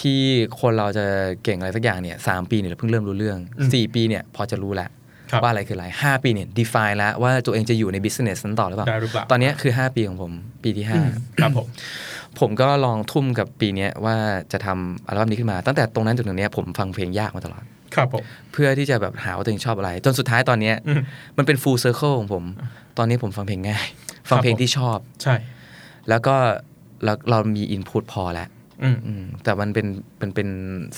[0.00, 0.20] ที่
[0.60, 1.04] คนเราจะ
[1.44, 4.88] เก่งอะไรสักอย่างเนี่ยสามปีเนี่ยเราเพิ่งเริ่มรู้เรื่องอืมสี่ปีเนี่ยพอจะรู้แล้ว
[5.30, 11.10] ครับว่าอะไรคืออะไรห้าปีเนี่ย define แล้วว่าตัวเองจะอยู่ใน business นั้นต่อหรือเปล่าได้หรือเปล่าตอนเนี้ยคือ 5 ปีของผม ปีที่อืม
[11.42, 11.66] ครับผม
[12.02, 14.16] 5ผมก็ลองทุ่มกับปีเนี้ยว่า
[14.52, 17.62] จะทำอัลบั้มนี้ขึ้นมา ตั้งแต่ตรงนั้นจนถึงเนี้ยผมฟังเพลงยากมาตลอด
[17.94, 21.02] ครับผม เพื่อที่จะแบบหาว่าตัวเองชอบอะไร จนสุดท้ายตอนเนี้ยอืม
[21.38, 22.44] มันเป็น full circle ของผม
[22.98, 23.86] ตอนนี้ผมฟังเพลงง่าย
[24.30, 25.34] ฟังเพลงที่ชอบ ใช่
[26.08, 26.36] แล้วก็
[27.04, 28.48] เราเรามี input พอแล้ว
[28.82, 29.86] อืมอืมแต่มันเป็น
[30.18, 30.48] เป็นเป็น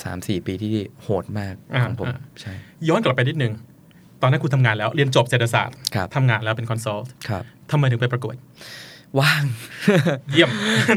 [0.03, 2.53] สามสี่ปีที่โหดมากอ่าของผมอ่าใช่
[2.89, 3.53] ย้อนกลับไปนิดนึง
[4.23, 8.37] ตอนนั้นคุณทำงานแล้วเรียนจบเศรษฐศาสตร์ครับทำงานแล้วเป็น consult ครับทำไมถึงไปประกวด
[9.21, 9.45] ว่าง
[10.33, 10.51] เยี่ยม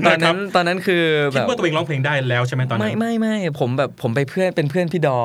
[0.08, 5.20] ตอนนั้ะนครับตอนนั้นคือแบคิดบว่าตัวเองร้องเพลงได้แล้วใช่ไหมตอนนั้ไม่นไม่ไม่ผมแบบผมไปเพื่อนเป็นเพื่อนพี่ดอ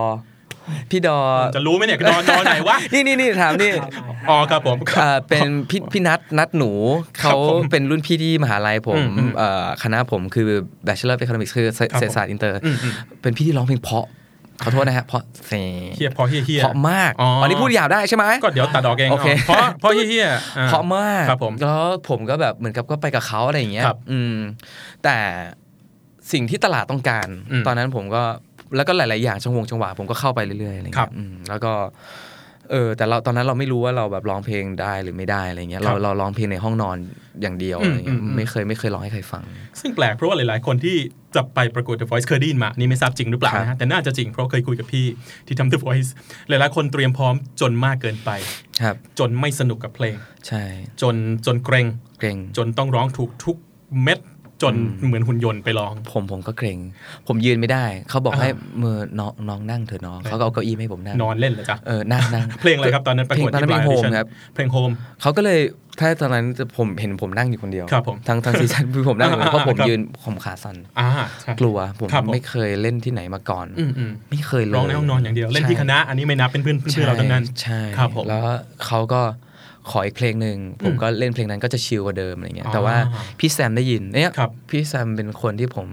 [0.91, 1.19] พี่ดอ
[1.57, 3.73] จะรู้ไหมเนี่ยนอนนอนไหนวะนี่นี่นี่ถามนี่
[4.29, 6.71] อ๋อครับผมอ่าเป็นพี่พี่นัทนัทหนู
[7.23, 10.49] ครับเขาผมเป็นรุ่นพี่ที่มหาลัยผมอืมอืมเอ่อคณะผมคือ
[10.87, 14.07] Bachelor of Economics คือเศรษครับผมฐศาสตร์อินเตอร์อืมอืมเป็นพี่ที่ร้องเพลงเพราะ
[14.63, 15.53] ขอโทษนะฮะเพราะเส
[15.95, 20.27] เฮียพอเฮียเฮียเพราะมากอ๋ออันนี้พูดหยาบได้ใช่ไหมก็เดี๋ยวตัดออกเองโอเคเพราะเพราะเฮียเฮีย
[20.59, 24.37] อ่เพราะมากครับผมแล้วผมก็แบบเหมือนกับก็ไปกับเขาอะไรอย่างเงี้ยครับอืม
[25.05, 25.17] แต่
[26.33, 28.23] สิ่งที่ตลาดต้องการอืมตอนนั้นผมก็
[28.77, 31.73] แล้วก็หลาย ๆ อย่างจังหวงจังหวะผมก็เข้าไปเรื่อยๆอะไรครัเงี้บยอืมแล้วก็
[32.71, 36.97] เออแต่เราตอนนั้นเราไม่รู้ว่าเราแบบร้องเพลงได้หรือไม่ได้อะไรเงี้ยครัเราบเราร้องเพลงในห้องนอน
[37.43, 39.43] อย่างเดียวอะไรเงี้ยอืมอืมไม่เคยไม่เคยร้องให้ใครฟัง
[39.81, 40.97] ซึ่งแปลกเพราะว่าหลาย ๆ คนที่
[41.35, 45.07] จะไปประกวด The Voice เคยได้ยินมานี่ไม่ทราบจริงหรือเปล่าครับนะฮะแต่น่าจะจริงเพราะเคยคุยกับพี่
[45.47, 46.11] ที่ทำ The Voice
[46.49, 48.31] หลาย ๆ คนเตรียมพร้อมจนมากเกินไป
[48.83, 50.63] ครับ จนไม่สนุกกับเพลง ใช่
[51.03, 51.15] จน
[51.47, 51.87] จนเกร็ง
[52.19, 53.57] เกร็งจนต้องร้องถูกทุก
[54.03, 54.19] เม็ด
[54.63, 54.75] จน
[55.07, 56.79] เหมือนหุ่นยนต์ไปร้อง ผมผมก็เกร็ง
[57.27, 58.51] ผมยืนไม่ได้ เขาบอกอ่าให้
[58.83, 64.91] มือน้องน้องนั่งเถอะน้องเขาก็เอาเก้าอี้มาให้ผมนั่งนอนเล่นเหรอจ๊ะเออนั่งนั่งเพลงอะไรครับตอนนั้นประเพลกงวดตอนนั้นเพลงที่โฮ Blind ม Audition ครับเพลง Home
[65.21, 65.61] เขาก็เลย
[66.01, 71.09] ถ้าตอนนั้นผมเห็นผมนั่งอยู่คนเดียวครับผมทั้งทั้งซีซั่นคือผมนั่งอยู่เพราะผมครับยืนผมขาสั่นอ่า
[71.43, 78.43] ใช่กลัวผมครับผมไม่เคยเล่นที่ไหนมาก่อนอืมอืมไม่เคยเลยร้องในห้องนอนอย่างเดียวเล่นที่ใช่คณะอันนี้ไม่นับเป็นเพื่อนเพื่อนเราทั้งนั้นใช่ครับผมแล้ว
[78.87, 79.21] เขาก็
[79.91, 82.97] ขออีกเพลงหนึ่งผมก็เล่นเพลงนั้นก็จะชิลกว่าเดิมอะไรเงี้ยอ๋อแต่ว่า
[83.39, 85.89] พี่แซมได้ยินเนี่ยครับพี่แซมเป็นคนที่ผม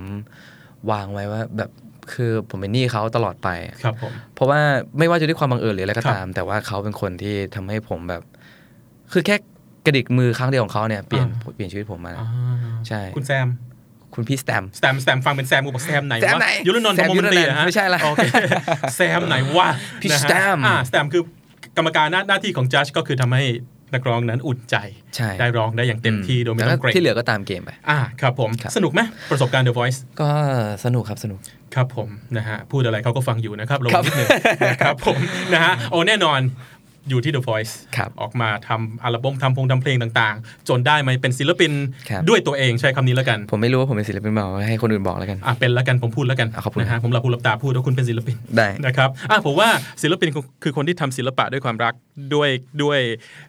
[0.91, 1.71] วางไว้ว่าแบบ
[2.13, 3.49] คือผมเป็นหนี้เขาตลอดไป
[3.84, 4.60] ครับผมเพราะว่า
[4.99, 8.23] ไม่ว่าจะด้วยความบังเอิญหรืออะไรก็ครับตาม แต่ว่าเขาเป็นคนที่ทำให้ผมแบบ
[9.13, 9.36] คือแค่
[9.86, 12.29] กระดิกมือครั้งเดียวของเขาเนี่ยเปลี่ยนเปลี่ยนชีวิตผมมาอ่า
[12.88, 13.47] ใช่คุณแซม
[14.13, 18.25] คุณพี่แซมแซมแซมฟังเป็นแซมกูบอกแซมไหนแซมวะไหนยุรนนท์แซพมมยุมันรนันท์ตรีเหรอฮะไม่ใช่ละโอเค
[18.95, 19.69] แซมไหนวะ
[20.01, 21.23] พี่นะฮะแซมอ่าแซมคือ
[21.77, 23.43] กรรมการหน้าหน้าที่ของจัดก็คือทำให้
[23.95, 24.75] นักร้องนั้นอุ่นใจ
[25.15, 30.29] ใช่ได้ร้องได้อย่างเต็มที่โดยไม่แล้วต้องเกรงที่เหลือก็ตามเกมไปอ่าครับผมครับสนุกไหมประสบการณ์ The Voice ก็
[30.86, 31.39] สนุกครับสนุก
[31.75, 34.29] ครับผมนะฮะพูดอะไรเขาก็ฟังอยู่นะครับลงครับนิดหนึ่ง
[34.67, 35.17] นะครับผม
[35.53, 36.39] นะฮะโอ้แน่นอน
[37.09, 41.71] อยู่ที่ The Voice ครับออกมาทำอัลบั้มทำพงทำเพลงต่างๆ จนได้มาเป็นศิลปิน
[42.09, 49.69] ครับด้วยตัวเองใช้คำนี้แล้วกัน ผมไม่รู้ว่าผมเป็นศิลปินเปล่าให้คนอื่นบอกแล้วกันอะเป็นแล้วกันผมพูดแล้วกันอะขอบคุณนะฮะผมหลับหูหลับตาพูดว่าคุณเป็นศิลปินได้นะครับอะผมว่า
[50.01, 50.29] ศิลปิน
[50.63, 51.93] คือคนที่ทำศิลปะด้วยความรัก
[52.33, 52.49] ด้วย
[52.83, 52.99] ด้วย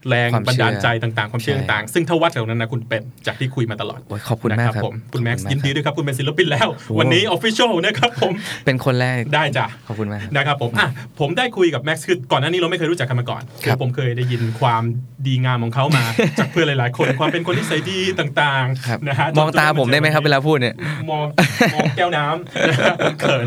[0.09, 8.33] แรงความบันเชื่อดาลใจต่างๆ ความเชื่อใช่ต่างๆ ซึ่งถ้าวัดเหล่านั้นนะคุณเป็นจากที่คุยมาตลอดโอ้ยขอบคุณมากนะครับผมคุณแม็กซ์ขอบยินดีมากด้วยครับคุณเป็นศิลปินแล้วโอ้วันนี้ official นะครับผม
[8.67, 10.89] เป็นคนแรกได้จ้ะขอบคุณมากครับนะครับผมอะ
[11.21, 14.83] ผมได้คุยกับแม็กซ์คือก่อนหน้านี้เราไม่เคยรู้จักกันมาก่อนครับผมเคยได้ยินความ
[15.27, 16.05] ดีงามของเขามา
[16.39, 20.75] จากเพื่อนหลาย ๆ คนความเป็นคนที่ใส่ดีต่างครับๆนะฮะมองตาผมได้ไหมครับเวลาพูดเนี่ย
[21.11, 21.27] มอง
[21.75, 23.47] มองแก้วน้ำนะฮะผมเขิน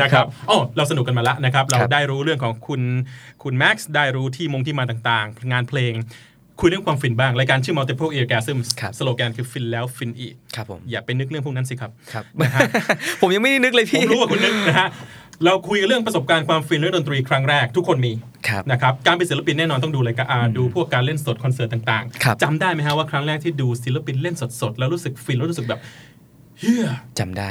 [0.00, 2.80] นะครับอ๋อเราสนุกกันมาแล้วนะครับ เราครับได้รู้เรื่องของคุณ
[3.42, 5.94] คุณแม็กซ์ได้รู้ที่มงที่มาต่างๆ งานเพลง
[6.60, 12.60] คุยเรื่องความฟินบ้าง รายการชื่อ multiple orgasms ครับสโลแกนคือฟินแล้วฟินอีกครับผมอย่าไปนึกเรื่องพวกนั้นสิครับครับนะฮะ
[13.20, 14.88] ผมยังไม่ได้นึกเลยผพี่มรู้ว่าคุณนึกนะฮะ
[15.44, 18.12] เราคุยกันเรื่องประสบการณ์ความฟินเรื่องดนตรีครั้งแรกทุกคนมี
[18.48, 25.80] ครับนะครับการเป็นศิลปินแน่นอนต้องดูรายการอ่าดูพวกการเล่นสดคอนเสิร์ตต่างครับๆจำได้ไหมฮะว่าครั้งแรกที่ดูศิลปินเล่นสดๆแล้วรู้สึกฟินแล้วรู้สึกแบบ
[26.58, 26.86] เฮีย
[27.18, 27.50] จำได้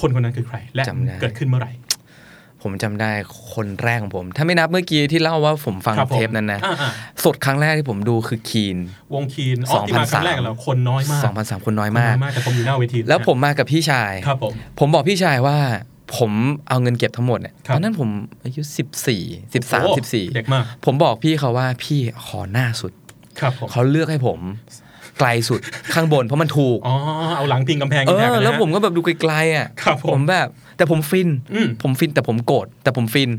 [0.00, 1.72] คนคนนั้นคือใคร และจำได้เกิดขึ้นเมื่อไหร่
[2.62, 3.10] ผมจำได้
[3.54, 6.90] คนแรกของผม ถ้าไม่นับเมื่อกี้ที่เล่าว่าผมฟังครับผมเทปนั้นนะอ่าอ่า
[7.24, 8.76] สดครั้งแรกที่ผมดูคือคีน
[9.14, 11.22] วงคีนอ๋อที่มาครั้งแรกกับเราคนน้อยมาก
[11.60, 15.58] 2003คนน้อยคนมากน้อยมากแต่ผมอยู่หน้าเวทีแล้วผมมากับพี่ชายครับผมผมบอกพี่ชายว่า
[16.16, 16.32] ผม
[16.68, 18.08] เอาเงินเก็บทั้งหมดเนี่ยครับตอนนั้นผม
[18.44, 18.62] อายุ
[19.06, 22.92] 14 13โอ้14เด็กมากผมบอกพี่เขาว่าพี่ขอหน้าสุด
[23.40, 24.38] ครับผมเขาเลือกให้ผม
[25.18, 25.60] ไกลสุด
[25.94, 26.94] ข้างบนเพราะมันถูกอ๋อ
[27.36, 33.30] เอาหลังพิงกำแพงเอแพงอนะฮะแล้วผมก็แบบดูไกลๆอะครับผมแบบ แต่ผมฟินอืมผมฟินแต่ผมโกรธแต่ผมฟิน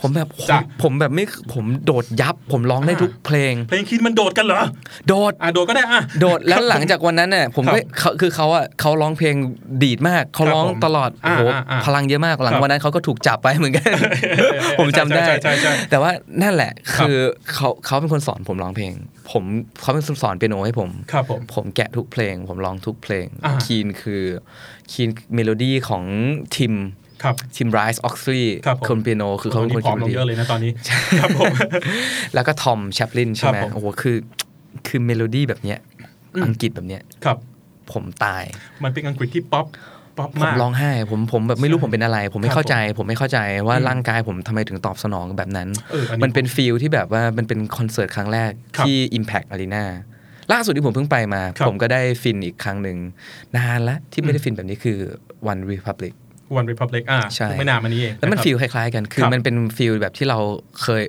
[0.00, 4.62] ผมแบบจ้ะผมแบบไม่ผมโดดยับ ผมร้องได้อ่าทุกเพลง เพลงคีนมันโดดกันเหรอ
[5.08, 9.34] โดดอะโดดก็ได้อะโดดแล้วหลังจากวันนั้นเนี่ยผมก็เขาคือเขาอะเขาร้องเพลง
[9.82, 13.90] ดีดมากเขาร้องครับผมตลอดโอ้โหอ่าอ่าพลังเยอะมากหลังครับวันนั้นเขาก็ถูกจับไปเหมือนกัน
[14.78, 16.10] ผมจำได้ใช่ใช่ใช่แต่ว่า
[16.42, 17.18] นั่นแหละครับคือ
[17.54, 18.94] เขาเขาเป็นคนสอนผมร้องเพลง
[19.30, 19.44] ผม
[19.80, 24.22] เขาเป็นคนสอนเปียโนให้ผมครับผมผมแกะทุกเพลง ผมร้องทุกเพลงอ่า Keane คือ
[24.92, 26.04] Keane melody ของ
[26.56, 26.74] ทิม
[27.22, 30.72] ครับ Tim Rice-Oxley ครับผมคนเปียโน คือเขาเป็นคนผอมลงเขียนเยอะเลยนะตอนนี้
[31.20, 31.54] ครับผม
[32.34, 34.16] แล้วก็ Tom Chaplin ใช่ไหมครับผมโอ้โหคือ
[34.86, 35.78] คือเมโลดี้แบบเนี้ย
[36.34, 37.38] อืมอังกฤษแบบเนี้ยครับ
[37.92, 38.44] ผมตาย
[38.84, 39.66] มันเป็นอังกฤษที่ป๊อป
[40.18, 49.84] ป๊อปผมมากร้องไห้ผมผมแบบไม่รู้ใช่ผมเป็นอะไร ผมไม่ครับเข้าใจ ผมไม่เข้าใจว่าอืมร่างกายผมทำไมถึงตอบสนองแบบนั้นเอออันนี้มันเป็น feel ที่แบบว่ามันเป็นคอนเสิร์ตครั้งแรกครับที่ Impact Arena
[50.52, 52.96] ล่าสุดที่ผมเพิ่งไปมาครับผมก็ได้ฟินอีกครั้งหนึ่ง
[53.56, 54.98] นานละที่ไม่ได้ฟินแบบนี้คือ
[55.52, 56.12] One Republic
[56.58, 60.38] One Republic อ่าใช่ไม่นานมานี้เองแล้วมันะครับฟีลคล้ายๆกัน คือครับมันเป็น feel แบบที่เรา
[60.82, 61.02] เคย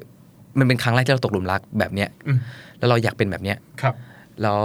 [0.59, 2.37] มันเป็นครั้งแรกที่เราตกหลุมรักแบบเนี้ยอืม
[2.79, 3.95] แล้วเราอยากเป็นแบบเนี้ยครับ
[4.41, 4.61] แล้ว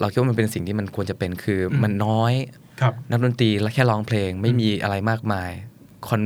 [0.00, 2.34] เราคิดว่ามันเป็นสิ่งที่มันควรจะเป็นคืออมมันน้อย
[2.80, 5.50] ครับนักดนตรีและแค่ร้องเพลงไม่มีอะไรมากมาย
[6.08, 6.20] คอน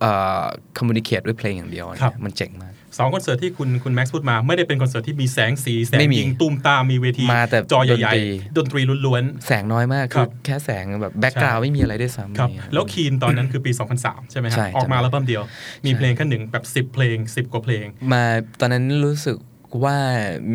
[0.00, 0.42] เอ่อ
[0.78, 15.42] communicate ด้วยเพลงอย่างเดียวเนี่ยครับมันเจ๋งมาก สองคอนเสิร์ตที่คุณคุณแม็กซ์พูดมา ไม่ได้เป็นคอนเสิร์ตที่มีแสงสีแสงไม่มียิงตุ้มตามมีเวทีมาแต่จอใหญ่ดนตรีๆดนตรีล้วนแสงน้อยมากคคืรัอบแค่แสงแบบ background ใช่ไม่มีอะไรด้วยซ้ำๆครับอะไรเงี้ยแล้ว Keane ตอนนั้นคือปี 2003 ใช่ไหมฮะใช่ออกมาจำได้แล้วบั้มเดียว
[15.86, 18.24] มีเพลงแค่หนึ่งแบบ 10 เพลง 10 กว่าเพลง มา
[18.60, 19.36] ตอนนั้นรู้สึก
[19.84, 19.96] ว่า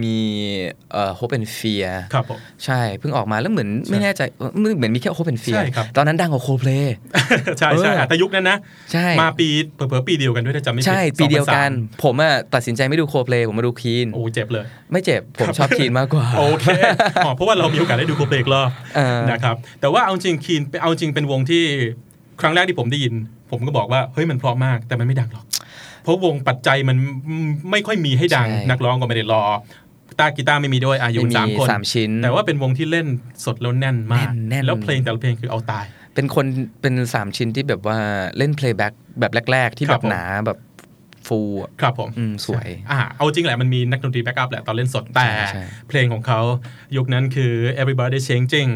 [0.04, 0.20] มี
[0.92, 6.86] เอ่อ Hope and Fear ครับผมใช่เพิ่งออกมาแล้วเหมือนไม่แน่ใจเออเหมือนมีแค่ Hope and Fear ใช่ครับตอนนั้นดังกว่า Coldplay
[7.60, 8.58] ใช่ใช่เออแต่ยุคนั้นนะ
[8.92, 16.68] ใช่มาปีเผลอๆปีเดียวกันด้วยถ้าจำไม่ผิดใช่ ปีเดียวกัน2003ผมอะตัดสินใจไม่ดู Coldplay ผมมาดู Queen โอ้เจ็บเลย ไม่เจ็บ ผมชอบ Queen มากกว่า โอเค
[17.26, 21.64] อ๋อเพราะว่าเรามีโอกาสได้ดูโคเปกรอบเออนะครับแต่ว่าเอาจริงคีนเอาจริงเป็นวงที่
[22.42, 23.14] ครั้งแรกที่ผมได้ยิน
[23.52, 25.46] ผมก็บอกว่าเฮ้ยมันเพราะมากแต่มันไม่ดังหรอก
[26.04, 26.98] เพราะวงปัจจัยมัน
[27.72, 29.44] ไม่ค่อยมีให้ดังใช่นักร้องก็ไม่ได้รอ
[30.20, 33.08] ตากีตาร์ไม่มีด้วยอายุไม่มีสามคนสามชิ้น แต่ว่าเป็นวงที่เล่น
[33.46, 35.86] สดแล้วแน่นมากแน่นๆแล้วเพลงแต่ละเพลงคือเอาตาย
[36.16, 36.46] เป็นคน
[36.82, 37.98] เป็นสามชิ้นที่แบบว่า
[38.38, 40.58] เล่น playback แบบแรก ๆ ที่คแบรับบผมหนาแบบ
[41.28, 46.42] ฟูอะครับผมอืมสวยอ่าเอาจริงแหละมันมีนักดนตรี backup แหละตอนเล่นสดแต่ใช่ใช่เพลงของเขา
[46.98, 48.72] ยุคนั้นคือ everybody changing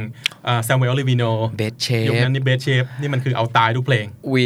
[0.48, 1.32] อ่า Samuel Olivino
[1.62, 1.74] Bed
[2.08, 4.06] ยุคนั้น Shape นี่ bed shape นี่มันคือเอาตายทุกเพลง
[4.36, 4.46] We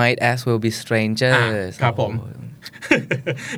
[0.00, 2.48] might as well be อ่า strangers ครับผมโอ้โห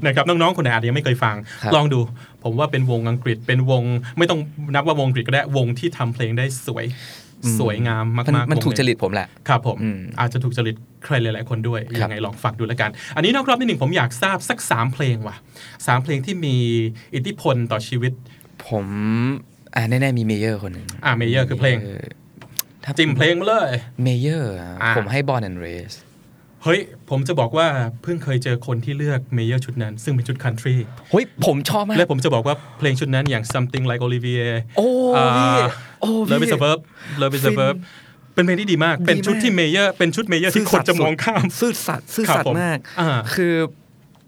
[0.07, 2.01] นะครับน้องๆ คนไหนอาจจะยังไม่เคยฟังครับลองดู
[2.45, 3.83] ผมว่าเป็นวงอังกฤษเป็นวง
[4.19, 4.41] ไม่ต้อง
[4.75, 6.85] นับว่าวงอังกฤษก็ได้วงที่ทำเพลงได้สวย
[7.59, 15.37] สวยงามมากมันๆมันวงถูกหจนึ่งริตผมแหละครับผมอืมอาจจะถูกจริตใครหลายๆคนด้วยครับยังไงลองฟังดูแล้วกัน อันนี้นอกรอบนิดหนึ่งผมอยากทราบสักสามเพลงว่ะ
[15.87, 16.57] สามเพลงที่มี
[17.15, 18.13] อิทธิพลต่อชีวิต
[18.69, 18.87] ผม
[19.75, 21.77] อ่าแน่ๆมี Mayer คนหนึ่งอ่า Mayer คือเพลง
[22.99, 23.71] จิ้มเพลงมาเลย
[24.03, 24.53] Mayer
[24.83, 27.67] อ่าผมให้ Born and Raised เฮ้ย ผมจะบอกว่า
[28.03, 30.75] เพิ่งเคยเจอคนที่เลือก Mayer ชุดนั้น ซึ่งเป็นชุด country
[31.11, 34.87] เฮ้ย ผมชอบมาก และผมจะบอกว่าเพลงชุดนั้นอย่าง something like Olivia โอ้
[35.39, 35.51] พี่
[36.01, 36.79] โอ้ Love is พี่ a verb
[37.21, 37.77] Love is a ฟิน verb
[38.35, 43.55] เป็นเพลงที่ดีมาก เป็นชุดดีมากที่ Mayer เป็นชุด Mayer ที่คนจะมองข้าม ซื่อสัตย์ซื่อครับสัตผมย์มากอ่าคือ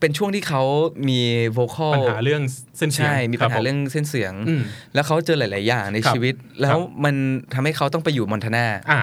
[0.02, 0.62] เป็นช่วงที่เขา
[1.08, 1.20] มี
[1.52, 2.42] vocal ปัญหาเรื่อง
[2.78, 4.62] เส้นเสียงใช่มีปัญคหาบผเรื่องเส้นเสียงอืม
[4.94, 7.14] แล้วเขาเจอหลาย ๆ อย่างในครับชีวิต แล้วมัน
[7.54, 9.00] ทำให้เขาต้องไปอยู่มอนทานาอ่า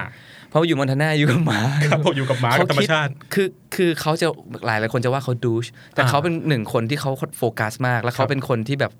[0.49, 1.59] เพราะว่าอยู่มอนทานาอยู่กับหมา
[1.91, 4.27] ครับผมอยู่กับหมากับธรรมชาติคือคือเขาจะ
[4.65, 8.93] หลายหลายคนจะว่าเขาดูชแต่อ่าเขาเป็นหนึ่งคนที่เขาโฟกัสมาก แล้วคเขารับเป็นคนที่แบบ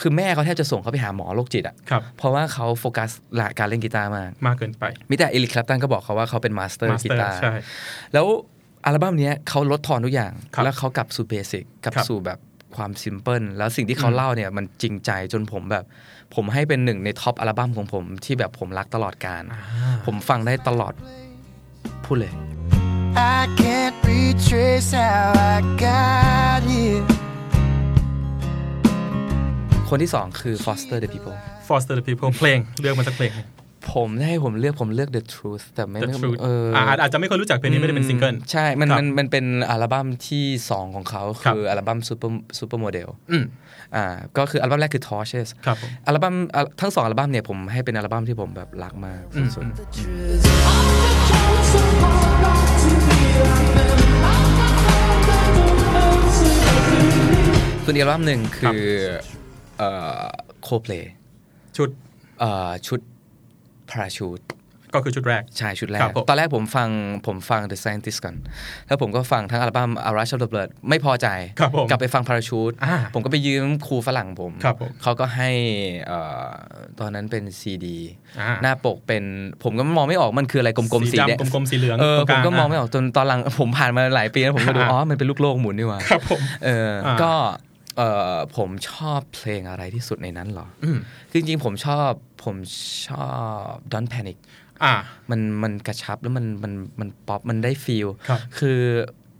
[0.00, 7.54] คือแม่เขาแทบจะส่งเขาไปหาหมอโรคจิตอะครับเพราะว่าเขาโฟกัสหลักการเล่นกีตาร์มาก มากเกินไป มิแต่ Eric Clapton ก็บอกเขาว่าเขาเป็น master master กีตาร์ใช่
[8.12, 8.26] แล้ว
[8.86, 12.38] อัลบั้มเนี้ยเขาลดทอนทุกอย่างครับแล้วเขากลับสู่ basic กลับครับสู่แบบ
[12.76, 15.84] ความ simple แล้วสิ่งที่เขาอืมเล่าเนี่ยมันจริงใจจนผมแบบ
[16.34, 19.42] ผมให้เป็นหนึ่งใน top อัลบั้มของผมที่แบบผมรักตลอดกาล
[20.06, 20.94] ผมฟังได้ตลอด
[22.04, 22.32] พูดเลย
[23.38, 27.04] I can't retrace how I got here.
[29.88, 31.36] คนที่สองคือ Foster the People
[31.68, 33.46] Foster the People เพลงเลือกมาสักเพลงหนึ่ง
[33.92, 43.44] ผมถ้าให้ผมเลือกผมเลือก The Truth แต่ไม่ The ไม่ Truth เอออ่าอาจจะไม่ค่อยรู้จักเพลงนี้ไม่ได้เป็นซิงเกิลใช่ มันครับมันมันเป็นอัลบั้มที่ 2 ของเขาครับคืออัลบั้ม Super Supermodel อืม
[43.96, 44.04] อ่า
[44.36, 58.82] ก็คืออัลบั้มแรกคือ Torches ครับผมอัลบั้มอะทั้งสองอัลบั้มเนี่ยผมให้เป็นอัลบั้มที่ผมแบบรักมากอืมสุดอืมๆส่วนอีกอัลบั้มหนึ่งคือ
[59.78, 60.24] เอ่อ
[60.66, 61.04] Coldplay
[61.76, 61.84] ชุ
[62.98, 63.00] ด
[63.90, 64.44] เอ่อชุด Parachute
[64.94, 66.88] ก็คือชุดแรก ใช่ชุดแรครักบผมตอนแรกผมฟัง
[67.26, 68.36] ผมฟัง The Scientist ก่อน
[68.86, 71.28] แล้วผมก็ฟังทั้งอัลบั้ม A Rush of the Blood ไม่พอใจ
[71.60, 75.50] ครับผมกลับไปฟัง Parachute อ่าผมก็ไปยืมครูฝรั่งผมครับผมเขาก็ให้
[76.06, 76.50] เอ่อ
[77.00, 77.98] ตอนนั้นเป็นซีดี
[78.40, 79.24] อ่าหน้าปกเป็น
[79.62, 87.32] ผมก็มองไม่ออกมันคืออะไรกลมๆสีสีดำแดงกลมๆสีเหลืองเออตรงกลางผมก็มองไม่อะออกจนตอนหลังผมผ่านมาหลายปีแล้วผมก็ดูอ่าอ๋อมันเป็นลูกโลกหมุนนี่หว่าครับผมเอออ่าก็
[87.96, 88.02] เอ
[88.34, 90.98] อผมชอบเพลงอะไรที่สุดในนั้นเหรออืม
[91.30, 92.10] คือจริงๆผมชอบ
[92.44, 92.56] ผม
[93.08, 93.28] ชอ
[93.70, 94.38] บ Don't Panic
[94.84, 94.94] อ่า
[95.30, 98.78] มันมันกระชับแล้วมันมันมันป๊อปมันได้ feel ครับ คือ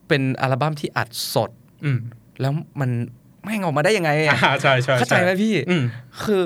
[0.09, 1.51] เป็นอัลบั้มที่อัดสด
[1.85, 1.99] อืม
[2.41, 2.91] แล้วมัน
[3.45, 5.85] แม่งออกมาได้ยังไงอะอ่าใช่ใช่เข้าใจไหมพี่ อืม
[6.25, 6.43] คือ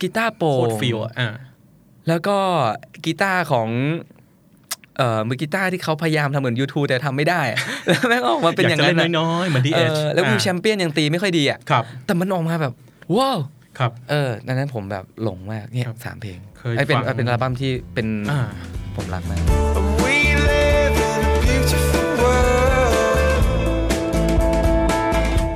[0.00, 1.34] กีตาร์โปร่งโคตร feel อะอ่า
[2.08, 2.38] แล้วก็
[3.04, 3.68] กีตาร์ของ
[4.98, 7.40] เอ่อมือกีตาร์ที่เขาพยายามทำเหมือน YouTube แต่ทำไม่ได้
[7.86, 12.72] แล้วแม่งออกมาเป็นอย่างจะนั้นเล่นอะน้อยๆเหมือนดีเอเอชอแล้ววิวแชมเปี้ยนยังตีไม่ค่อยดีอะครับแต่มันออกมาแบบ
[13.16, 13.38] ว้าว
[13.78, 18.40] ครับ เออดังนั้นผมแบบหลงมากเนี่ยครับสามเพลงเคยไอ้เป็นฟัง เป็นอัลบั้มที่เป็นอ่า
[18.96, 19.40] ผมรักมาก
[20.04, 20.16] We
[20.48, 23.42] live in a beautiful world.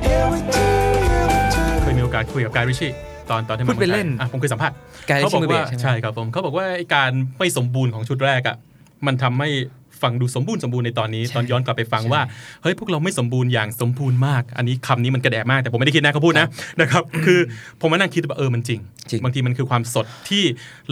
[0.07, 0.63] Yeah, we do,
[1.05, 1.63] yeah, we do.
[1.81, 2.91] เคยมีโอกาสคุยกับกายริชี่
[3.29, 4.75] ตอนตอนที่มาพูดไปมืองไทยเล่นอะผมเคยสัมภาษณ์
[5.09, 8.55] กายเขาบอก Ritchie ว่า Movie ใช่ไหม ใช่ครับผมเขาบอกว่าไอ้การไม่สมบูรณ์ของชุดแรกอะ
[9.05, 9.49] มันทำให้
[10.01, 12.21] ฟังดูสมบูรณ์สมบูรณ์ในตอนนี้ตอนย้อนกลับไปฟังว่า
[12.61, 16.47] เฮ้ยพวกเราไม่สมบูรณ์อย่างสมบูรณ์มาก อันนี้คำนี้มันกระแดะมากแต่ผมไม่ได้คิดนะเขาพูดนะ
[16.81, 17.39] นะครับคือ
[17.81, 20.43] ผมมานั่งคิดว่าเออมันจริงจริงบางทีมันคือความสดที่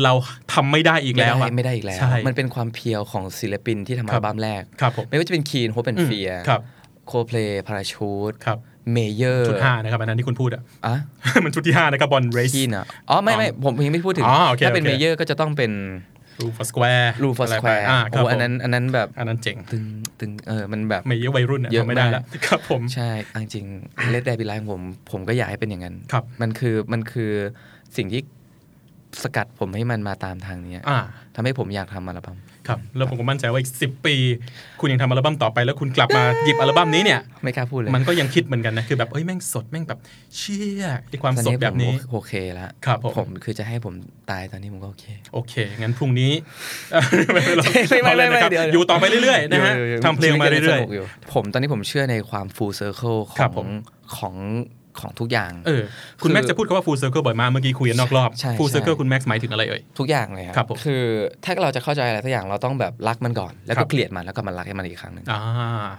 [0.03, 0.13] เรา
[0.53, 6.61] ทำไม่ได้อีกไม่แล้วได้อะไม่ได้อีกแล้วใช่มันเป็นความ pure ของศิลปินที่ทำคอัรับลบั้มแรกครับผมไม่ว่าจะเป็น Keane Hopes and อืม Fears ครับ
[7.07, 8.57] Coldplay Parachutes ครับ
[8.93, 10.95] Mayer ชุดห้านะครับอันนั้นที่คุณพูดอะอะ
[11.43, 15.71] มันชุดที่ห้านะครับบอลเรสคีนอะอ๋อไม่ไม่ผมยังไม่พูดถึงอ๋อโอเคถ้าเป็นโอเคเมเยอร์ก็จะต้องเป็น
[16.39, 19.83] Room for Squares Room for Squares อ่าโอ้รับอันนั้นอันนั้นแบบอันนั้นเจ๋งตึง
[20.19, 23.65] ตึงเออมันแบบไม่เยอะวัยรุ่นอะเยอะทำไม่ได้มากแล้วครับผมใช่เอาจริง
[24.11, 27.31] Let There Be Light ของผมผมก็อยากให้เป็นอย่างนั้นครับมันคือมันคือ
[27.97, 28.21] สิ่งที่
[29.23, 30.99] สกัดผมให้มันมาตามทางเนี้ยอ่า
[31.35, 34.15] ทำให้ผมอยากทำอัลบั้ม ครับแล้วผมก็มั่นใจว่าอีกสิบปี
[34.79, 39.99] คุณยังทำอัลบั้มต่อไปแล้วคุณกลับมาหยิบอัลบั้มนี้เนี่ยไม่กล้าพูดเลยมันก็ยังคิดเหมือนกันนะคือแบบเอ้ยแม่งสดแม่งแบบ
[40.35, 43.93] เชี่ยไอความตอนสดนี้แบบนี้ผมโอเคแล้วครับผมผมคือจะให้ผม
[44.31, 46.31] ตายตอนนี้ผมก็โอเคโอเค งั้นพรุ่งนี้
[47.33, 53.69] ไม่ไม่ไม่ไม่อาเลยนะครับเดี๋ยวอยู่ต่อไปเรื่อยๆนะฮะอยู่อยู่ทำเพลงมาเรื่อยชีวิตก็งสนุกยู่ผมตอนนี้ผมเชื่อในความ full circle ขครัอบผมง
[54.17, 54.35] ของ
[55.01, 55.83] ของทุกอย่างๆเออ
[56.21, 61.03] คุณคือแม็กซ์จะพูดคำว่า full circle บ่อยมากเมื่อกี้คุยกันนอกรอบใช่ full ใช่ circle คุณแม็กซ์หมายถึงอะไรเอ่ยทุกอย่างเลยครับผมคือ
[61.43, 65.41] ถ้าเราจะเข้าใจอะไรสักอย่างเราต้องแบบรักมันก่อน แล้วครัก็บเกลียดมันแล้วก็มารักให้มันอีกครั้งหนึ่งอ่า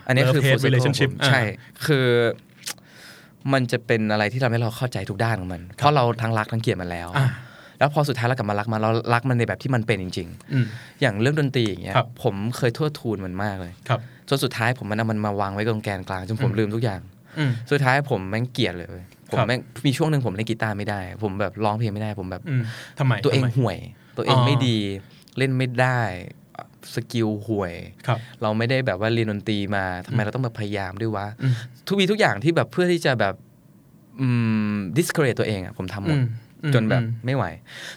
[0.07, 1.41] อันนี้คือ Love full hate circle relationship ผมใช่
[1.87, 2.07] คือ
[3.53, 7.27] มันจะเป็นอะไรที่ทำให้เราเข้าใจทุกด้านของมัน เพราะเราทั้งรักทั้งเกลียดมันแล้วอ่า
[7.79, 17.18] แล้วพอสุดท้ายเรากลับมารักมันเรารักมันในแบบที่มันเป็นจริงอืมๆอย่างเรื่องดนตรีอย่างเงี้ยครับผมเคยเทิดทูนมันมากเลยครับจนสุดท้ายผมมันเอามันมาวางไว้ตรงแกนกลางจนผมลืมทุกอย่างอืม
[17.71, 22.63] สุดท้ายผมแม่งเกลียดเลยเว้ยผมครับแม่งมีช่วงหนึ่งผมเล่นกีตาร์ไม่ได้ ผมแบบร้องเพลงไม่ได้ ผมแบบอืม
[22.99, 23.79] ทำไมตัวเองทำไมห่วย
[24.17, 24.77] ตัวเองอ๋อไม่ดี
[25.39, 26.01] เล่นไม่ได้
[26.95, 27.73] skill ห่วย
[28.07, 31.53] ครับเราไม่ได้แบบว่าเรียนดนตรีมาทำไมเราต้องมาพยายามด้วยวะอืม
[31.87, 33.35] ทุกวีทุกอย่างที่แบบเพื่อที่จะแบบ
[34.21, 34.27] อื
[34.73, 36.27] ม discourage ตัวเองอะผมทำหมดอืม
[36.65, 37.45] อืมจนแบบอืมไม่ไหว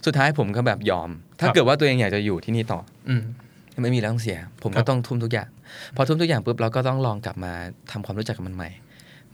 [0.06, 3.22] สุดท้ายผมก็แบบยอม ถ้าครับเกิดว่าตัวเองอยากจะอยู่ที่นี่ต่ออืม
[3.82, 5.50] ไม่มีแล้วต้องเสีย ผมครัก็บต้องทุ่มทุกอย่าง
[5.96, 7.54] พอทุ่มทุกอย่างปุ๊บเราก็ต้องลองกลับมา
[7.92, 8.70] ทำความรู้จักกับมันใหม่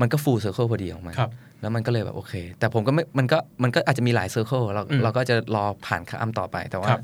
[0.02, 1.32] มันก็ full circle พอดีออกมาครับ
[1.62, 7.02] แล้วมันก็เลยแบบโอเค แต่ผมก็ไม่มันก็มันก็อาจจะมีหลายเซอร์เคิลเราอืมเราก็จะรอผ่านข้ามต่อไป แต่ว่าครับ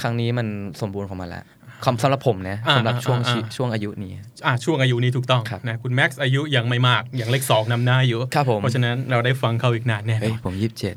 [0.00, 0.46] ครั้งนี้มัน
[0.80, 1.44] สมบูรณ์ของมันแล้ว
[1.84, 4.12] คำสำหรับผมนะอ่าสำหรับช่วงอ่าชีอ่าช่วงอายุนี้
[4.46, 10.94] อ่าช่วงอายุนี้ถูกต้องครับนะคุณแม็กซ์อายุยังไม่มากยังเลขสองนำหน้าอยู่ครับผมเพราะฉะนั้นเราได้ฟังเขาอีกนานแน่นเฮ้ยอนผมยี่สิบเจ็ด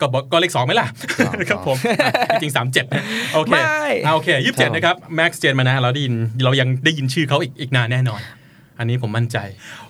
[0.00, 0.86] ก็บอกก็เลขสองไหมล่ะ
[1.26, 1.76] สองครับผม
[2.32, 2.84] อะจริงสามเจ็ด
[3.34, 3.62] โอเคไม่
[4.04, 8.20] อ่าโอเคยี่สิบเจ็ดครับผมนะครับแม็กซ์เจนมานะเราได้ยินเรายังได้ยินชื่อเขาอีกอีกนานแน่นอน
[8.78, 9.38] อันนี้ผมมั่นใจ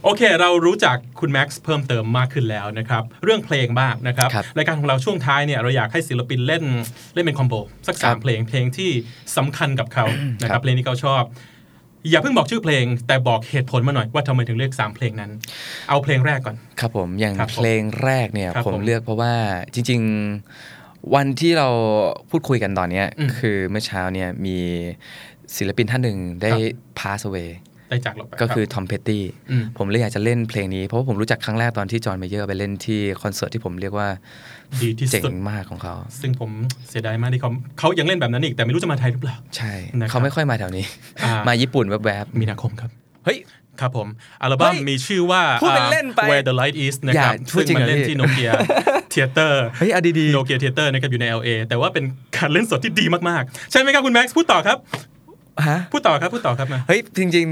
[0.03, 6.65] โอเค เรารู้จักคุณแม็กซ์เพิ่มเติมมากขึ้นแล้วนะครับ เรื่องเพลงบ้างนะครับครับรายการของเราช่วงท้ายเนี่ยเราอยากให้ศิลปินเล่น
[7.15, 7.55] เล่นเป็นคอมโบ
[7.89, 8.91] สักสามครับเพลงเพลงที่
[9.37, 10.05] สำคัญกับเขา
[10.43, 11.23] นะคครัรับบเพลงที่เขาชอบ
[12.11, 15.31] อย่าเพิ่งบอกชื่อเพลง แต่บอกเหตุผลมาหน่อยว่าทำไมถึงเลือกสามเพลงนั้น
[15.89, 19.35] เอาเพลงแรกก่อน ครับผมอย่างครับผมเพลงแรกเนี่ยครับผมผมเลือกเพราะว่า
[19.75, 20.01] จริง
[20.57, 21.69] ๆวันที่เรา
[22.31, 24.59] พูดคุยกันตอนเนี้ยอืมคือเมื่อเช้าเนี่ยมี
[25.57, 26.61] ศิลปินท่านหนึ่งได้ครับ
[27.01, 27.51] pass away
[27.89, 34.09] ได้จากเราไปก็คือรับ Tom Petty อืมผมเลยอยากจะเล่นเพลงนี้ เพราะว่าผมรู้จักครั้งแรกตอนที่ John Mayer ไปเล่นที่คอนเสิร์ตที่ผมเรียกว่า
[34.83, 36.51] ดีที่เจ๋งสุดมากของเขา ซึ่งผม
[36.89, 40.85] เสียดายมากที่เขาเขายังเล่นแบบนั้นอีก แต่ไม่รู้จะมาไทยหรือเปล่า ใช่นะครับเขาไม่ค่อยมาแถวนี้
[41.25, 43.39] อ่ามมาญี่ปุ่นแวบมีนาคมครับๆเฮ้ย
[43.81, 44.09] ครับผม
[44.43, 52.05] อัลบั้มเฮ้ยมีชื่อว่าพูดเป็นเล่นไป Where the Light Is นะครับอย่าพูดซึ่งจริงมันเหรอเล่นพี่ที่ Nokia Theatre เฮ้ยเอาดี Nokia Theatre นะครับอยู่ใน LA แต่ว่าเป็น
[52.37, 57.49] การเล่นสดที่ดีมากๆ ใช่ไหมครับคุณแม็กซ์พูดต่อครับๆฮะพูดต่อครับ พูดต่อครับมาเฮ้ย จริง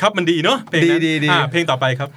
[0.00, 2.10] ครับมันดีเนาะเพลงนั้นดีดีดีอ่าเพลงต่อไปครับ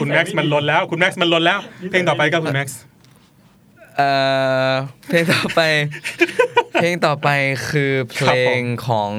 [0.00, 4.10] คุณแม็กซ์มันลนแล้ว คุณแม็กซ์มันลนแล้ว เพลงต่อไปครับคุณแม็กซ์ๆเอ่
[4.70, 4.72] อ
[5.08, 5.60] เพลงต่อไป
[6.74, 7.28] เพลงต่อไป
[7.68, 9.10] คือเพลงของ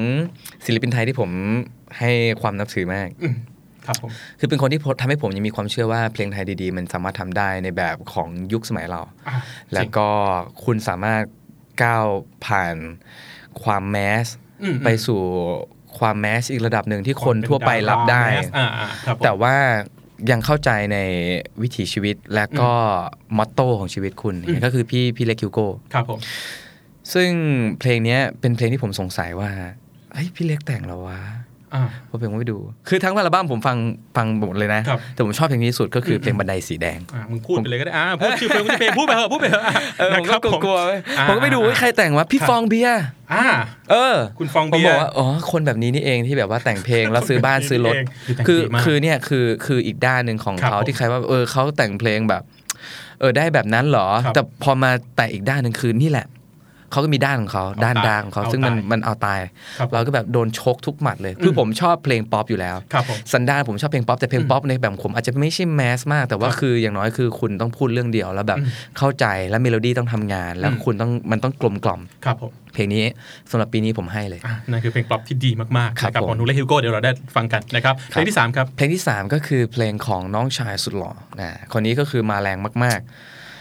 [0.64, 1.30] ศิลปินไทยที่ผม
[1.98, 3.08] ให้ความนับถือมาก
[3.86, 9.12] ครับผมคือเป็นคนที่ทำให้ผมยังมีความเชื่อว่าเพลงไทยดีๆ มันสามารถทำได้ในแบบของยุคสมัยเราอะ
[9.74, 10.08] แล้วก็
[10.64, 11.22] คุณสามารถ
[11.82, 12.06] ก้าว
[12.46, 12.76] ผ่าน
[13.62, 14.26] ความแมส
[14.62, 15.20] อืมไปสู่
[15.98, 18.24] ความ mass อีกระดับหนึ่งที่คนทั่วไปรับได้
[18.56, 19.54] อ่าอ่าครับผมแต่ว่า
[20.30, 20.98] ยังเข้าใจใน
[21.62, 22.70] วิถีชีวิตและก็
[23.36, 26.18] motto ของชีวิตคุณอืมก็คือพี่พี่เล็กฮิวโก้ครับผม
[27.14, 27.30] ซึ่ง
[27.78, 29.50] เพลงเนี้ยเป็นเพลงที่ผมสงสัยว่า
[30.12, 31.20] เฮ้ยพี่เล็กแต่งเหรอวะ
[31.74, 33.76] อ่าพอเพลงผมไปดู คือทั้งอัลบั้มผมฟัง
[34.16, 39.64] ฟังหมดเลยนะครับแต่ผมชอบเพลงนี้ที่สุดก็คืออมเพลงบันไดสีแดงอ่ามึงพูดไปเลยก็ได้อ่าพูดชื่อเพลงพูดชื่อเพลงพูดไปเถอะพูดไปเถอะ
[39.98, 43.02] เออผมนะคก็รับกลัวๆเว้ยอ่าผมก็ไปดูว่าใครแต่งวะพี่ครับฟองเบียร์
[43.32, 43.44] อ่า
[43.90, 48.06] เออ คุณฟองผมเบียบอร์กว่าอ๋อคนแบบนี้นี่เองที่แบบว่าแต่งเพลงแล้วซื้อบ้านซื้อรถเอง
[48.46, 52.42] คือแต่งคือดีมากคือเนี่ยคือคืออีกด้านหนึ่งของครับเขาผมที่ใครว่าเออเขาแต่งเพลงแบบ
[53.20, 56.26] เออได้แบบนั้นเหรอครับแต่พอมาแต่อีกด้านหนึ่งคือนี่แหละ
[56.90, 59.40] เขาก็มีด้านของเขาเอาด้านตายดาของเขาเอาซึ่งมันตายมันเอาตาย
[59.78, 68.68] ครับเราก็แบบโดนชกทุกหมัดเลย คือผมชอบเพลงป๊อปอยู่แล้วครับผมสันดานผมชอบเพลงป๊อปแต่เพลงป๊อปในแบบผมอาจจะไม่ใช่แมสมาก แต่ว่าครับคืออย่างน้อยคือคุณต้องพูดเรื่องเดียวแล้วแบบอืม
[68.98, 73.04] เข้าใจแล้วเมโลดี้ต้องทำงาน แล้วอืมคุณต้องมันต้องกลมกล่อมครับผมเพลงนี้
[73.50, 83.14] สำหรับปีนี้ผมให้เลยอะนั่นคือเพลงป๊อปที่ดีมากๆครับนะผมของน้าเล็กฮิวโก้เดี๋ยวเราได้ฟังกันนะครับเพลงที่สามครับเพลงที่ 3 ก็คือเพลงของน้องชายสุดหล่อนะคนนี้ก็คือมาแรงมากอ๋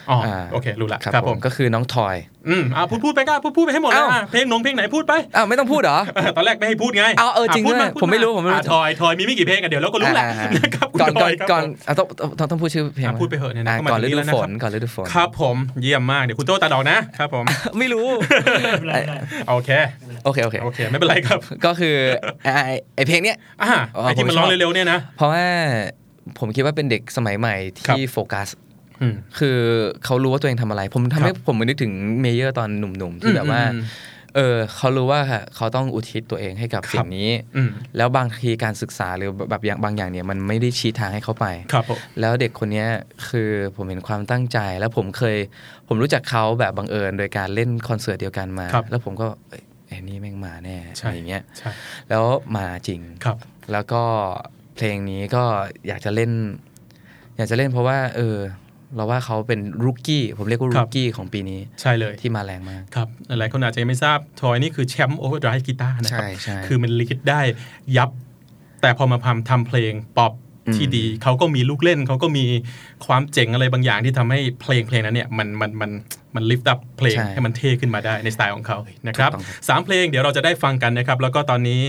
[0.10, 2.16] ออาโอเครู้ละครับครับผผมมก็คือน้องทอย
[2.50, 12.08] อืมอ่าพูดพูดไปก็พูดพูดไปให้หมดเลยเอ้าอะเพลงหนงเพลงไหนพูดไปอ้าวไม่ต้องพูดเหรอเออตอนแรกไม่ให้พูดไงเอาเออจริงพูด้วยพูผมไม่รู้ผมไม่รู้อะทอยทอยมีไม่กี่เพลงกันเดี๋ยวเราก็รู้แหละอ่านะครับคุณก่อนก่อนทยครับก่อนผมอะต้อง
[12.40, 17.46] ต้องต้องพูดชื่อเพลงอะไหมพูดไปเถอะเนี่ยนะอะเข้ามาก่อนถึฤงนี่ดูแล้วนะฝครับนก่อนฤดูฝนครับผมเยี่ยมมากเดี๋ยวคุณโต้ตัดออกนะครับผม
[17.80, 18.08] ไม่รู้
[19.50, 19.70] โอเค
[20.26, 21.96] โอเคโอเคโอเคไม่เป็นไรครับ ก็คือ
[22.44, 25.46] ไอ้ไอ้ไอเพลงเนี้ยอ่าอ๋อไอที่ผมมันร้องชอบเร็วๆเนี่ยนะเพราะว่า
[26.40, 27.56] ผมคิดว่าเป็นเด็กสมัยใหม่
[27.88, 28.75] ครับที่โฟกัสอืม
[29.40, 29.58] คือ
[30.06, 33.84] เขารู้ว่าตัวเองทำอะไร ผมทำให้ครับผมนึกถึงเมเยอร์ตอนหนุ่มๆที่แบบว่าอืม
[34.36, 35.20] เออเขารู้ว่า
[35.56, 42.88] เขาต้องอุทิศตัวเองให้กับครับสิ่งนี้อืมแล้วบางทีการศึกษาหรือแบบอย่างบางอย่างเนี่ยมันไม่ได้ชี้ทางให้เขาไปครับผมแล้วเด็กคนเนี้ย
[43.30, 45.38] คือผมเห็นความตั้งใจ แล้วผมเคย
[45.88, 51.72] ผมรู้จักเขาแบบบังเอิญโดยการเล่นคอนเสิร์ตเดียวกันมาครับแล้วผมก็เอ้ยไอ้นี่แม่งมาแน่ใช่อะไรอย่างเงี้ยใช่
[52.10, 52.24] แล้ว
[52.58, 53.38] มาจริงครับ
[53.72, 54.02] แล้วก็
[54.76, 55.44] เพลงนี้ก็
[55.88, 56.32] อยากจะเล่น
[57.38, 58.38] อยากจะเล่นเพราะว่า เออ
[58.96, 63.08] เราว่าเขาเป็นรุกกี้ผมเรียกว่าครุรับกกี้ของปีนี้ ใช่เลยที่มาแรงมากครับ
[63.40, 67.42] หลายคนอาจจะยังไม่ทราบทอยนี่คือแชมป์ Overdrive กีตาร์นะครับใช่ใช่คือมัน lead ได้
[67.98, 68.10] ยับ
[68.82, 70.34] แต่พอมาพำทำเพลงป๊อป
[70.68, 72.46] อืมที่ดีเขาก็มีลูกเล่นเขาก็มี
[73.06, 75.92] ความเจ๋งอะไรบางอย่างที่ทำให้เพลงเพลงนั้นเนี่ยมันมันมัน
[76.36, 78.78] มัน lift up เพลงใช่ให้มันเท่ขึ้นมาได้ในสไตล์ของเขา
[79.08, 81.82] นะครับถูกต้องครับ สามเพลงเดี๋ยวเราจะได้ฟังกันนะครับ แล้วก็ตอนนี้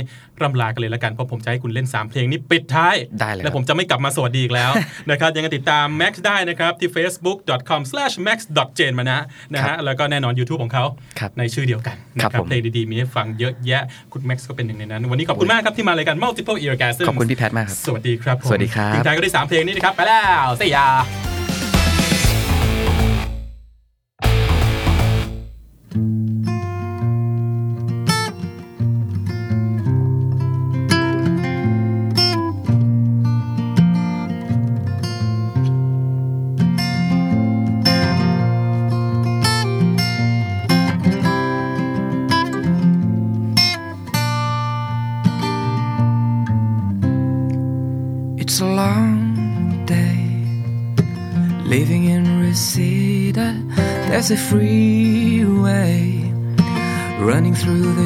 [0.43, 4.71] ร่ำลากันเลยละกัน เพราะผมจะให้คุณเล่น 3 เพลงนี้ปิดท้าย ได้เลยและครับผมจะไม่กลับมาสวัสดีอีกแล้ว
[5.11, 9.21] นะครับยังไงติดตาม Max ได้นะครับ ที่ facebook.com/max.jane มานะ
[9.55, 10.85] นะครัฮะบแล้วก็แน่นอน YouTube ของเขา
[11.19, 13.83] ครับในชื่อเดียวกันนะคครัรับบผม เพลงดีๆ มีให้ฟังเยอะแยะ
[14.13, 20.87] คุณ Max ก็เป็นหนึ่งในนั้น วันนี้ขอบคุณมากครับที่มารายการ Multiple Eargasm ขอบคุณพี่แพทมากครับ สวัสดีครับผมสวัสดีครับ ทิ้งท้ายก็ได้สามเพลงนี้นะครับไปแล้วสยา
[54.31, 56.21] a freeway
[57.21, 58.06] running through the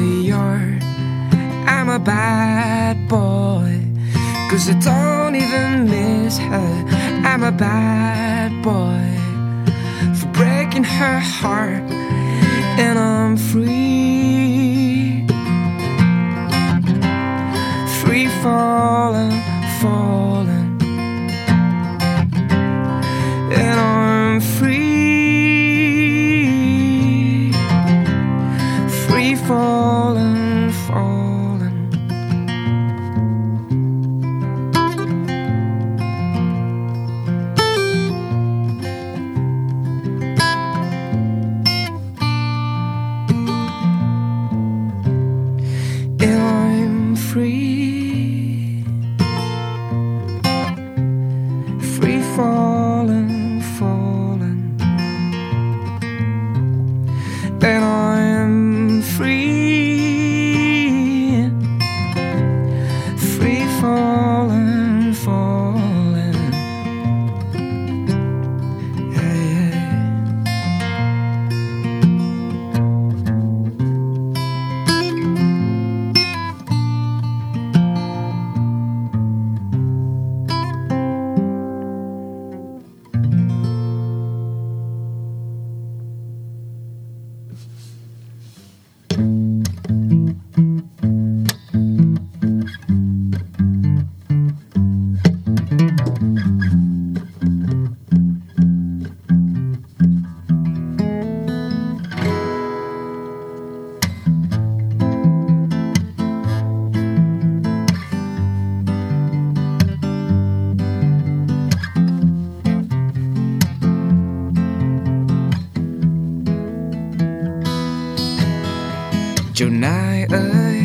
[119.63, 120.81] จ้านายเอ๋ย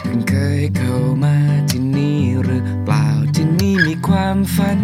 [0.00, 1.36] เพิ่งเคยเข้ามา
[1.70, 4.80] ที่นี่หรือเปล่าที่นี่มีความฝัน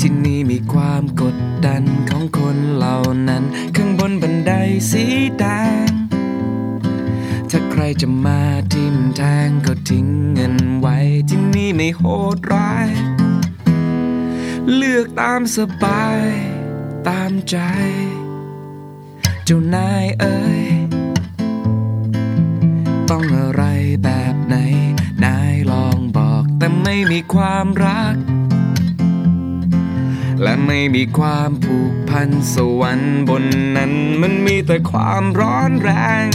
[0.00, 1.36] ที่นี่มีความกด
[1.66, 2.96] ดันของคนเหล่า
[3.28, 3.44] นั้น
[3.76, 4.52] ข้างบนบันได
[4.90, 5.04] สี
[5.38, 5.44] แด
[5.86, 5.88] ง
[7.50, 8.42] ถ้าใครจะมา
[8.72, 10.96] ทิมแทงก็ทิ้งเงินไว้
[11.28, 12.02] ที่นี่ไม่โห
[12.36, 12.88] ดร้าย
[14.74, 16.28] เลือกตามสบาย
[17.08, 17.58] ตามใจ
[19.52, 20.62] จ้านายเอ๋ย
[23.10, 23.64] ต้องอะไร
[24.04, 24.56] แบบไหน
[25.24, 28.16] นายลองบอกแต่ไม่มีความรัก
[30.42, 33.44] และไม่มีความผูกพันสวรรค์บน
[33.76, 35.90] นั้นมันมีแต่ความร้อนแร
[36.24, 36.26] ง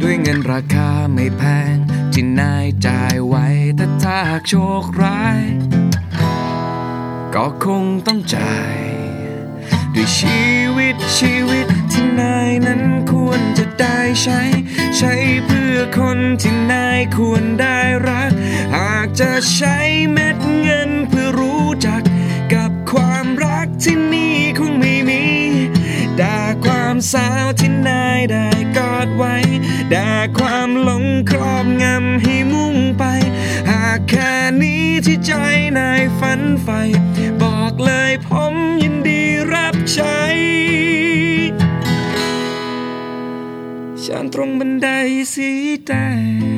[0.00, 1.42] ด้วยเงินราคาไม่แพ
[1.72, 1.74] ง
[2.12, 3.46] ที่นายจ่ายไว้
[3.76, 5.40] แต่ถ้าหากโชคร้าย
[7.34, 8.83] ก็คงต้องจ่าย
[9.94, 10.42] ด้วยชี
[10.76, 14.40] วิตชีวิตที่นายนั้นควรจะได้ใช้
[14.96, 15.12] ใช้
[15.46, 17.78] เพื่อคนที่นายควรได้
[18.08, 18.32] รัก
[18.76, 19.78] หากจะใช้
[20.12, 22.02] เม็ดเงินเพื่อรู้จัก
[22.54, 25.24] กับความรักที่นี่คงไม่มี
[26.20, 29.34] ด่าความสาวที่นายได้กอดไว้
[29.94, 33.04] ด่าความหลงครอบงำให้มุ่งไป
[33.70, 34.32] หากแค่
[34.62, 35.32] นี้ที่ใจ
[35.78, 36.80] นายฝันใฝ่
[37.42, 39.22] บอกเลยผมยินดี
[39.52, 40.18] รับ ใช้
[44.04, 44.88] ฉันตรงบันได
[45.34, 45.50] สี
[45.86, 45.92] แด
[46.50, 46.53] ง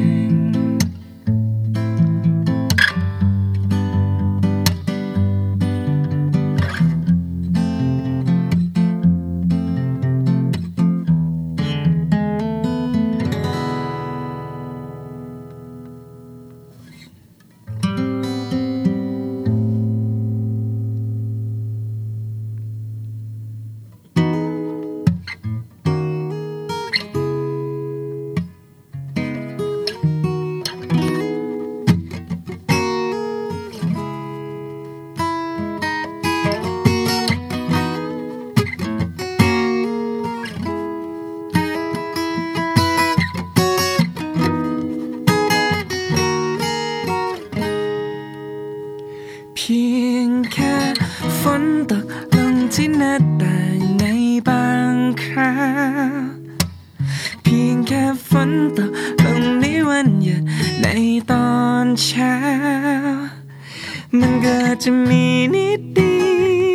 [64.21, 66.17] มันก็จะมีนิดเดี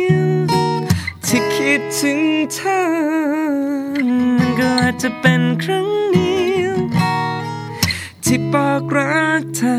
[0.06, 0.26] ยว
[1.26, 2.20] ที่คิดถึง
[2.52, 2.80] เธอ
[4.38, 6.76] มันก็อาจจะเป็นครั้งเดียว
[8.24, 9.76] ที่บอกรักเธอ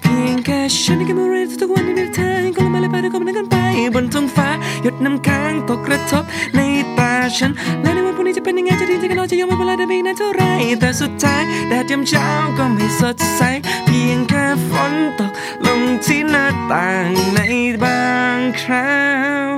[0.00, 3.57] เพียงแค่ฉันได้แค่มาเรนทุกๆวันในเดินทางก็ลงมาเละไปด้วยกันกันไป
[3.94, 4.48] บนท้องฟ้า
[4.82, 6.24] หยดน้ำค้างตกกระทบ
[6.56, 6.60] ใน
[6.98, 7.50] ตาฉัน
[7.82, 10.42] และในวันพรุ่งนี้จะเป็นยังไงจะดีจะกันรอจะยอมไม่เป็นไรได้ไม่นานเท่าไร
[10.80, 13.40] แต่สุดท้ายแดดยามเช้าก็ไม่สดใส
[13.86, 15.32] เพียงแค่ฝนตก
[15.66, 17.40] ลงที่หน้าต่างใน
[17.82, 18.02] บา
[18.38, 18.92] งครา
[19.46, 19.48] ว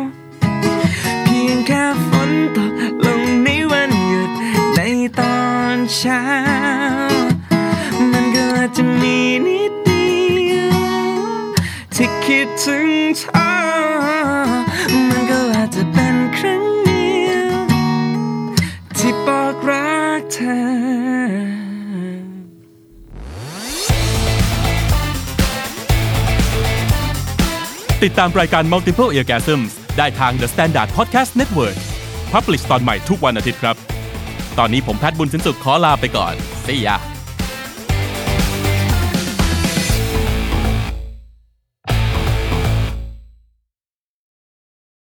[1.25, 2.73] เพียงแค่ฝนตก
[3.07, 4.31] ลงในวันหยุด
[4.77, 4.81] ใน
[5.21, 5.41] ตอ
[5.75, 6.23] นเช้า
[8.13, 8.47] มันก็
[8.77, 9.17] จะมี
[9.47, 10.11] นิดเดี
[10.53, 10.79] ยว
[11.95, 13.50] ที่คิดถึงเธอ
[15.09, 17.49] มันก็อาจจะเป็นครั้งเดียว
[18.99, 20.61] ที่บอกรักเธอ
[28.03, 31.77] ติดตามรายการ Multiple Orgasms ได้ทาง The Standard Podcast Network
[32.33, 33.77] Publish ตอนใหม่ทุกวันอาทิตย์ครับ
[34.59, 36.97] ตอนนี้ผมแพทย์บุญสินสุขขอลาไปก่อน See ya